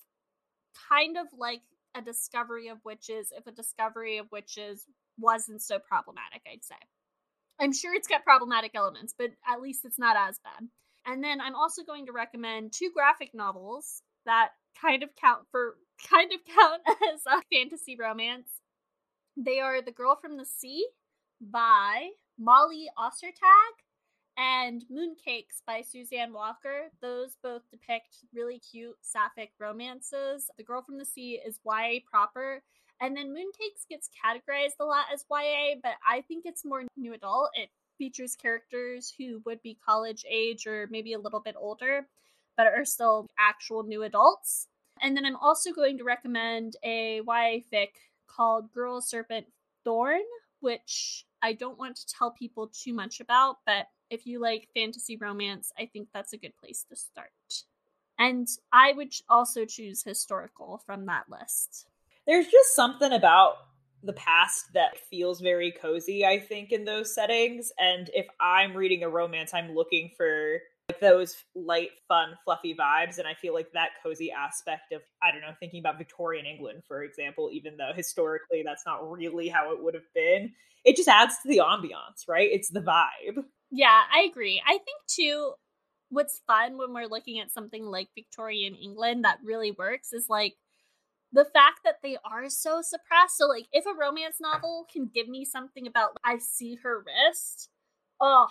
kind 0.89 1.17
of 1.17 1.27
like 1.37 1.61
a 1.95 2.03
discovery 2.03 2.69
of 2.69 2.79
witches 2.85 3.33
if 3.37 3.47
a 3.47 3.53
discovery 3.53 4.19
of 4.19 4.27
witches 4.33 4.87
wasn't 5.19 5.63
so 5.63 5.79
problematic, 5.79 6.43
I'd 6.51 6.65
say. 6.65 6.75
I'm 7.61 7.73
sure 7.73 7.95
it's 7.95 8.09
got 8.09 8.25
problematic 8.25 8.73
elements, 8.75 9.15
but 9.17 9.31
at 9.49 9.61
least 9.61 9.85
it's 9.85 9.99
not 9.99 10.17
as 10.17 10.41
bad. 10.43 10.69
And 11.07 11.23
then 11.23 11.41
I'm 11.41 11.55
also 11.55 11.83
going 11.83 12.07
to 12.07 12.13
recommend 12.13 12.73
two 12.73 12.91
graphic 12.95 13.35
novels 13.35 14.03
that 14.25 14.51
kind 14.81 15.03
of 15.03 15.11
count 15.17 15.43
for 15.51 15.77
kind 16.11 16.33
of 16.33 16.41
count 16.45 16.83
as 17.13 17.21
a 17.27 17.43
fantasy 17.53 17.97
romance. 17.99 18.49
They 19.37 19.61
are 19.61 19.83
The 19.83 19.93
Girl 19.93 20.17
from 20.21 20.37
the 20.37 20.45
Sea 20.45 20.87
by 21.41 22.11
Molly 22.39 22.89
Ostertag 22.99 23.75
and 24.37 24.85
Mooncakes 24.91 25.63
by 25.67 25.83
Suzanne 25.83 26.33
Walker. 26.33 26.91
Those 27.01 27.37
both 27.43 27.63
depict 27.71 28.25
really 28.33 28.61
cute 28.61 28.97
sapphic 29.03 29.53
romances. 29.59 30.51
The 30.57 30.65
Girl 30.65 30.83
from 30.83 30.99
the 30.99 31.05
Sea 31.05 31.41
is 31.45 31.61
YA 31.65 32.01
proper, 32.09 32.63
and 33.01 33.17
then 33.17 33.35
Mooncakes 33.35 33.89
gets 33.89 34.09
categorized 34.09 34.81
a 34.81 34.85
lot 34.85 35.07
as 35.13 35.25
YA, 35.31 35.77
but 35.83 35.95
I 36.09 36.23
think 36.23 36.45
it's 36.47 36.65
more 36.65 36.85
new 36.97 37.13
adult. 37.13 37.51
It 37.55 37.71
features 37.99 38.37
characters 38.37 39.13
who 39.17 39.41
would 39.45 39.63
be 39.63 39.79
college 39.85 40.25
age 40.29 40.67
or 40.67 40.89
maybe 40.91 41.13
a 41.13 41.19
little 41.19 41.41
bit 41.41 41.57
older, 41.59 42.07
but 42.57 42.67
are 42.67 42.85
still 42.85 43.27
actual 43.39 43.83
new 43.83 44.03
adults. 44.03 44.69
And 45.03 45.17
then 45.17 45.25
I'm 45.25 45.37
also 45.37 45.73
going 45.73 45.99
to 45.99 46.05
recommend 46.05 46.77
a 46.85 47.21
YA 47.27 47.61
fic 47.73 47.89
called 48.29 48.73
Girl 48.73 49.01
Serpent 49.01 49.47
Thorn, 49.85 50.23
which 50.61 51.27
I 51.43 51.53
don't 51.53 51.79
want 51.79 51.97
to 51.97 52.07
tell 52.07 52.31
people 52.31 52.69
too 52.69 52.95
much 52.95 53.21
about, 53.21 53.57
but 53.67 53.87
if 54.11 54.27
you 54.27 54.41
like 54.41 54.69
fantasy 54.75 55.17
romance, 55.17 55.73
I 55.79 55.87
think 55.87 56.09
that's 56.13 56.33
a 56.33 56.39
good 56.39 56.57
place 56.57 56.85
to 56.89 56.97
start. 56.97 57.31
And 58.19 58.49
I 58.73 58.93
would 58.93 59.13
also 59.29 59.65
choose 59.65 60.03
historical 60.03 60.81
from 60.87 61.07
that 61.07 61.25
list. 61.29 61.87
There's 62.27 62.47
just 62.47 62.75
something 62.75 63.13
about 63.13 63.57
the 64.05 64.13
past 64.15 64.67
that 64.75 64.99
feels 65.11 65.41
very 65.41 65.73
cozy, 65.73 66.25
I 66.25 66.39
think, 66.39 66.73
in 66.73 66.85
those 66.85 67.15
settings. 67.15 67.73
And 67.79 68.11
if 68.15 68.27
I'm 68.41 68.77
reading 68.77 69.03
a 69.03 69.09
romance, 69.09 69.55
I'm 69.55 69.75
looking 69.75 70.11
for 70.17 70.59
like 70.91 71.01
those 71.01 71.37
light, 71.55 71.91
fun, 72.07 72.37
fluffy 72.45 72.75
vibes. 72.75 73.19
And 73.19 73.27
I 73.27 73.35
feel 73.35 73.55
like 73.55 73.73
that 73.73 73.91
cozy 74.03 74.31
aspect 74.31 74.93
of, 74.93 75.01
I 75.23 75.31
don't 75.31 75.41
know, 75.41 75.55
thinking 75.59 75.81
about 75.81 75.99
Victorian 75.99 76.45
England, 76.45 76.83
for 76.87 77.03
example, 77.03 77.49
even 77.53 77.77
though 77.77 77.93
historically 77.95 78.63
that's 78.65 78.85
not 78.85 79.11
really 79.11 79.49
how 79.49 79.73
it 79.73 79.83
would 79.83 79.95
have 79.95 80.13
been, 80.15 80.53
it 80.85 80.97
just 80.97 81.09
adds 81.09 81.37
to 81.43 81.49
the 81.49 81.59
ambiance, 81.59 82.29
right? 82.29 82.51
It's 82.53 82.69
the 82.69 82.81
vibe. 82.81 83.45
Yeah, 83.71 84.03
I 84.15 84.29
agree. 84.31 84.63
I 84.67 84.73
think 84.73 85.01
too, 85.09 85.53
what's 86.11 86.43
fun 86.47 86.77
when 86.77 86.93
we're 86.93 87.09
looking 87.09 87.41
at 87.41 87.51
something 87.51 87.87
like 87.87 88.09
Victorian 88.15 88.75
England 88.75 89.25
that 89.25 89.39
really 89.43 89.73
works 89.73 90.13
is 90.13 90.27
like 90.29 90.55
the 91.35 91.45
fact 91.45 91.81
that 91.85 91.99
they 92.03 92.17
are 92.25 92.49
so 92.49 92.81
suppressed. 92.81 93.37
So, 93.37 93.47
like, 93.47 93.67
if 93.73 93.85
a 93.87 93.99
romance 93.99 94.37
novel 94.41 94.87
can 94.91 95.11
give 95.13 95.29
me 95.29 95.45
something 95.45 95.87
about 95.87 96.17
I 96.25 96.39
see 96.39 96.79
her 96.83 97.05
wrist, 97.05 97.69
oh, 98.21 98.47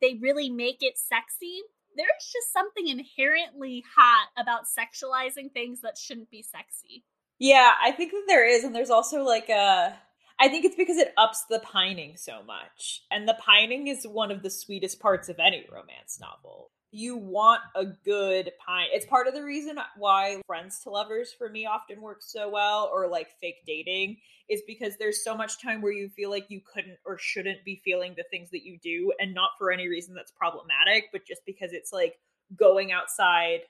they 0.00 0.14
really 0.14 0.48
make 0.48 0.82
it 0.82 0.98
sexy. 0.98 1.60
There's 1.94 2.32
just 2.32 2.52
something 2.52 2.88
inherently 2.88 3.84
hot 3.94 4.28
about 4.38 4.62
sexualizing 4.64 5.52
things 5.52 5.82
that 5.82 5.98
shouldn't 5.98 6.30
be 6.30 6.42
sexy. 6.42 7.04
Yeah, 7.38 7.72
I 7.80 7.92
think 7.92 8.12
that 8.12 8.24
there 8.26 8.48
is, 8.48 8.64
and 8.64 8.74
there's 8.74 8.90
also 8.90 9.22
like 9.22 9.50
a. 9.50 9.94
I 10.40 10.48
think 10.48 10.64
it's 10.64 10.74
because 10.74 10.96
it 10.96 11.12
ups 11.18 11.44
the 11.48 11.60
pining 11.60 12.16
so 12.16 12.42
much. 12.42 13.02
And 13.10 13.28
the 13.28 13.36
pining 13.38 13.88
is 13.88 14.06
one 14.06 14.30
of 14.30 14.42
the 14.42 14.50
sweetest 14.50 14.98
parts 14.98 15.28
of 15.28 15.38
any 15.38 15.66
romance 15.70 16.18
novel 16.18 16.70
you 16.92 17.16
want 17.16 17.62
a 17.74 17.86
good 17.86 18.52
pine. 18.64 18.86
It's 18.92 19.06
part 19.06 19.26
of 19.26 19.34
the 19.34 19.42
reason 19.42 19.78
why 19.96 20.42
friends 20.46 20.80
to 20.80 20.90
lovers 20.90 21.32
for 21.32 21.48
me 21.48 21.66
often 21.66 22.00
works 22.02 22.30
so 22.30 22.50
well, 22.50 22.90
or 22.92 23.08
like 23.08 23.28
fake 23.40 23.64
dating, 23.66 24.18
is 24.48 24.60
because 24.66 24.96
there's 24.98 25.24
so 25.24 25.34
much 25.34 25.60
time 25.60 25.80
where 25.80 25.92
you 25.92 26.10
feel 26.10 26.28
like 26.30 26.50
you 26.50 26.60
couldn't 26.60 26.98
or 27.06 27.16
shouldn't 27.18 27.64
be 27.64 27.80
feeling 27.84 28.14
the 28.14 28.24
things 28.30 28.50
that 28.50 28.62
you 28.62 28.78
do, 28.82 29.12
and 29.18 29.34
not 29.34 29.50
for 29.58 29.72
any 29.72 29.88
reason 29.88 30.14
that's 30.14 30.30
problematic, 30.30 31.06
but 31.12 31.26
just 31.26 31.40
because 31.46 31.72
it's 31.72 31.92
like 31.92 32.18
going 32.54 32.92
outside 32.92 33.60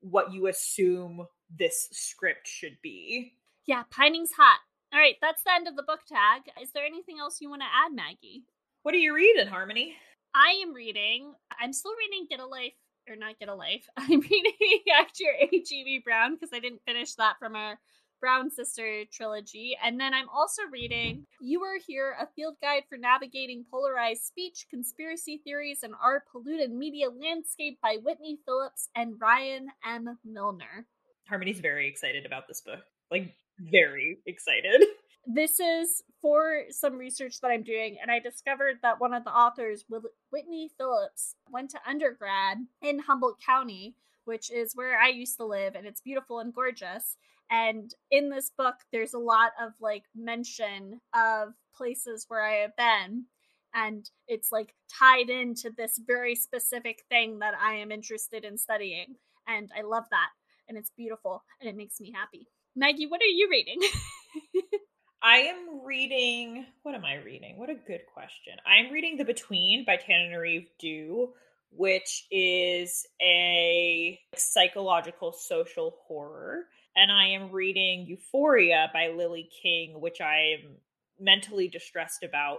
what 0.00 0.32
you 0.32 0.48
assume 0.48 1.26
this 1.56 1.88
script 1.92 2.48
should 2.48 2.76
be. 2.82 3.34
Yeah, 3.66 3.84
pining's 3.90 4.32
hot. 4.32 4.58
All 4.92 4.98
right, 4.98 5.16
that's 5.22 5.42
the 5.44 5.52
end 5.52 5.68
of 5.68 5.76
the 5.76 5.82
book 5.82 6.00
tag. 6.08 6.42
Is 6.60 6.72
there 6.72 6.84
anything 6.84 7.18
else 7.20 7.40
you 7.40 7.48
want 7.48 7.62
to 7.62 7.66
add, 7.66 7.94
Maggie? 7.94 8.44
What 8.82 8.94
are 8.94 8.98
you 8.98 9.14
reading, 9.14 9.46
Harmony? 9.46 9.96
I 10.34 10.60
am 10.62 10.74
reading. 10.74 11.32
I'm 11.60 11.72
still 11.72 11.94
reading 11.96 12.26
Get 12.28 12.40
a 12.40 12.46
Life 12.46 12.72
or 13.08 13.14
not 13.14 13.38
Get 13.38 13.48
a 13.48 13.54
Life. 13.54 13.86
I'm 13.96 14.20
reading 14.20 14.80
Actor 14.98 15.24
H.E.B. 15.52 16.02
Brown 16.04 16.34
because 16.34 16.50
I 16.52 16.58
didn't 16.58 16.82
finish 16.86 17.14
that 17.14 17.36
from 17.38 17.54
our 17.54 17.78
Brown 18.20 18.50
Sister 18.50 19.04
trilogy. 19.12 19.76
And 19.84 20.00
then 20.00 20.12
I'm 20.12 20.28
also 20.34 20.62
reading 20.72 21.26
You 21.40 21.62
Are 21.62 21.78
Here, 21.86 22.16
a 22.20 22.26
field 22.34 22.56
guide 22.60 22.82
for 22.88 22.98
navigating 22.98 23.64
polarized 23.70 24.24
speech, 24.24 24.66
conspiracy 24.70 25.40
theories, 25.44 25.82
and 25.82 25.94
our 26.02 26.24
polluted 26.32 26.72
media 26.72 27.10
landscape 27.10 27.78
by 27.80 27.98
Whitney 28.02 28.38
Phillips 28.44 28.88
and 28.96 29.14
Ryan 29.20 29.68
M. 29.86 30.18
Milner. 30.24 30.86
Harmony's 31.28 31.60
very 31.60 31.88
excited 31.88 32.26
about 32.26 32.48
this 32.48 32.60
book. 32.60 32.80
Like, 33.10 33.34
very 33.60 34.18
excited. 34.26 34.82
this 35.26 35.60
is 35.60 36.02
for 36.20 36.64
some 36.70 36.96
research 36.98 37.40
that 37.40 37.50
I'm 37.50 37.62
doing, 37.62 37.96
and 38.00 38.10
I 38.10 38.18
discovered 38.18 38.76
that 38.82 39.00
one 39.00 39.14
of 39.14 39.24
the 39.24 39.30
authors, 39.30 39.84
Whitney 40.30 40.70
Phillips, 40.76 41.34
went 41.50 41.70
to 41.70 41.80
undergrad 41.86 42.58
in 42.82 43.00
Humboldt 43.00 43.40
County, 43.44 43.96
which 44.24 44.50
is 44.50 44.74
where 44.74 44.98
I 44.98 45.08
used 45.08 45.36
to 45.38 45.44
live, 45.44 45.74
and 45.74 45.86
it's 45.86 46.00
beautiful 46.00 46.40
and 46.40 46.54
gorgeous. 46.54 47.16
And 47.50 47.94
in 48.10 48.30
this 48.30 48.50
book, 48.56 48.76
there's 48.92 49.14
a 49.14 49.18
lot 49.18 49.52
of 49.62 49.72
like 49.80 50.04
mention 50.14 51.00
of 51.14 51.54
places 51.76 52.24
where 52.28 52.42
I 52.42 52.54
have 52.62 52.76
been. 52.76 53.26
And 53.74 54.08
it's 54.28 54.52
like 54.52 54.74
tied 54.98 55.30
into 55.30 55.70
this 55.76 56.00
very 56.04 56.34
specific 56.36 57.02
thing 57.10 57.40
that 57.40 57.54
I 57.60 57.74
am 57.74 57.90
interested 57.92 58.44
in 58.44 58.56
studying. 58.56 59.16
And 59.46 59.70
I 59.76 59.82
love 59.82 60.04
that. 60.10 60.28
And 60.68 60.78
it's 60.78 60.90
beautiful 60.96 61.42
and 61.60 61.68
it 61.68 61.76
makes 61.76 62.00
me 62.00 62.12
happy. 62.14 62.48
Maggie, 62.74 63.06
what 63.06 63.20
are 63.20 63.26
you 63.26 63.48
reading? 63.50 63.80
I 65.24 65.38
am 65.38 65.80
reading. 65.82 66.66
What 66.82 66.94
am 66.94 67.06
I 67.06 67.14
reading? 67.14 67.56
What 67.56 67.70
a 67.70 67.74
good 67.74 68.02
question. 68.12 68.52
I'm 68.66 68.92
reading 68.92 69.16
The 69.16 69.24
Between 69.24 69.86
by 69.86 69.96
Tananarive 69.96 70.66
Due, 70.78 71.32
which 71.70 72.26
is 72.30 73.06
a 73.22 74.20
psychological 74.36 75.32
social 75.32 75.96
horror. 76.06 76.64
And 76.94 77.10
I 77.10 77.28
am 77.28 77.50
reading 77.50 78.04
Euphoria 78.06 78.90
by 78.92 79.08
Lily 79.16 79.48
King, 79.62 79.98
which 79.98 80.20
I 80.20 80.58
am 80.58 80.76
mentally 81.18 81.68
distressed 81.68 82.22
about, 82.22 82.58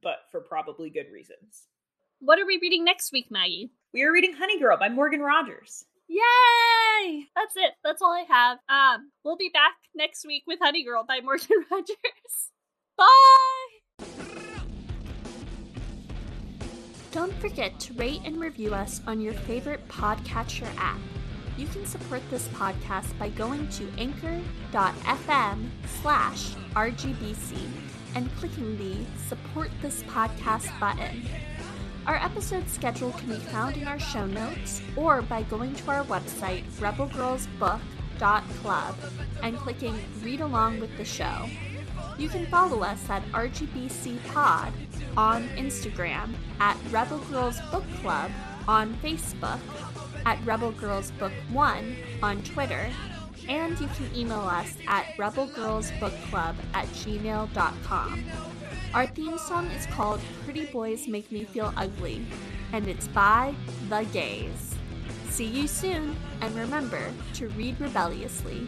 but 0.00 0.18
for 0.30 0.42
probably 0.42 0.90
good 0.90 1.10
reasons. 1.12 1.66
What 2.20 2.38
are 2.38 2.46
we 2.46 2.60
reading 2.62 2.84
next 2.84 3.10
week, 3.10 3.32
Maggie? 3.32 3.72
We 3.92 4.02
are 4.04 4.12
reading 4.12 4.34
Honey 4.34 4.60
Girl 4.60 4.76
by 4.78 4.90
Morgan 4.90 5.22
Rogers. 5.22 5.86
Yay! 6.10 7.26
That's 7.36 7.54
it. 7.56 7.74
That's 7.84 8.02
all 8.02 8.12
I 8.12 8.24
have. 8.28 8.58
Um, 8.68 9.12
we'll 9.24 9.36
be 9.36 9.50
back 9.54 9.74
next 9.94 10.26
week 10.26 10.42
with 10.44 10.58
Honey 10.60 10.84
Girl 10.84 11.04
by 11.06 11.20
Morgan 11.20 11.64
Rogers. 11.70 12.50
Bye! 12.98 14.06
Don't 17.12 17.32
forget 17.34 17.78
to 17.80 17.94
rate 17.94 18.22
and 18.24 18.40
review 18.40 18.74
us 18.74 19.00
on 19.06 19.20
your 19.20 19.34
favorite 19.34 19.86
podcatcher 19.86 20.68
app. 20.76 20.98
You 21.56 21.66
can 21.68 21.86
support 21.86 22.22
this 22.30 22.48
podcast 22.48 23.16
by 23.18 23.28
going 23.28 23.68
to 23.70 23.88
anchor.fm 23.98 25.68
slash 26.02 26.54
RGBC 26.74 27.68
and 28.16 28.34
clicking 28.36 28.76
the 28.78 28.96
Support 29.28 29.70
This 29.80 30.02
Podcast 30.04 30.78
button. 30.80 31.22
Our 32.10 32.16
episode 32.16 32.68
schedule 32.68 33.12
can 33.12 33.28
be 33.28 33.36
found 33.36 33.76
in 33.76 33.86
our 33.86 34.00
show 34.00 34.26
notes 34.26 34.82
or 34.96 35.22
by 35.22 35.44
going 35.44 35.76
to 35.76 35.90
our 35.92 36.02
website, 36.06 36.64
rebelgirlsbook.club, 36.80 38.96
and 39.44 39.56
clicking 39.56 39.96
Read 40.20 40.40
Along 40.40 40.80
with 40.80 40.96
the 40.96 41.04
Show. 41.04 41.48
You 42.18 42.28
can 42.28 42.46
follow 42.46 42.82
us 42.82 43.08
at 43.08 43.22
RGBC 43.30 44.26
Pod 44.26 44.72
on 45.16 45.48
Instagram, 45.50 46.34
at 46.58 46.76
Rebel 46.90 47.18
Girls 47.30 47.60
Book 47.70 47.84
Club 48.02 48.32
on 48.66 48.92
Facebook, 48.94 49.60
at 50.26 50.44
Rebel 50.44 50.72
Girls 50.72 51.12
Book 51.12 51.30
1 51.52 51.96
on 52.24 52.42
Twitter, 52.42 52.90
and 53.48 53.78
you 53.78 53.86
can 53.86 54.10
email 54.16 54.40
us 54.40 54.74
at 54.88 55.04
rebelgirlsbookclub 55.16 56.56
at 56.74 56.88
gmail.com. 56.88 58.24
Our 58.92 59.06
theme 59.06 59.38
song 59.38 59.66
is 59.70 59.86
called 59.86 60.20
Pretty 60.42 60.66
Boys 60.66 61.06
Make 61.06 61.30
Me 61.30 61.44
Feel 61.44 61.72
Ugly, 61.76 62.26
and 62.72 62.88
it's 62.88 63.06
by 63.06 63.54
The 63.88 64.02
Gays. 64.12 64.74
See 65.28 65.44
you 65.44 65.68
soon, 65.68 66.16
and 66.40 66.52
remember 66.56 67.12
to 67.34 67.48
read 67.50 67.80
rebelliously. 67.80 68.66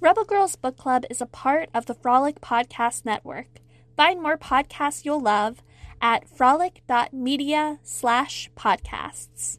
Rebel 0.00 0.24
Girls 0.24 0.56
Book 0.56 0.76
Club 0.76 1.04
is 1.08 1.20
a 1.20 1.26
part 1.26 1.68
of 1.72 1.86
the 1.86 1.94
Frolic 1.94 2.40
Podcast 2.40 3.04
Network. 3.04 3.60
Find 3.96 4.20
more 4.20 4.36
podcasts 4.36 5.04
you'll 5.04 5.20
love 5.20 5.62
at 6.02 6.28
frolic.media 6.28 7.78
slash 7.84 8.50
podcasts. 8.56 9.58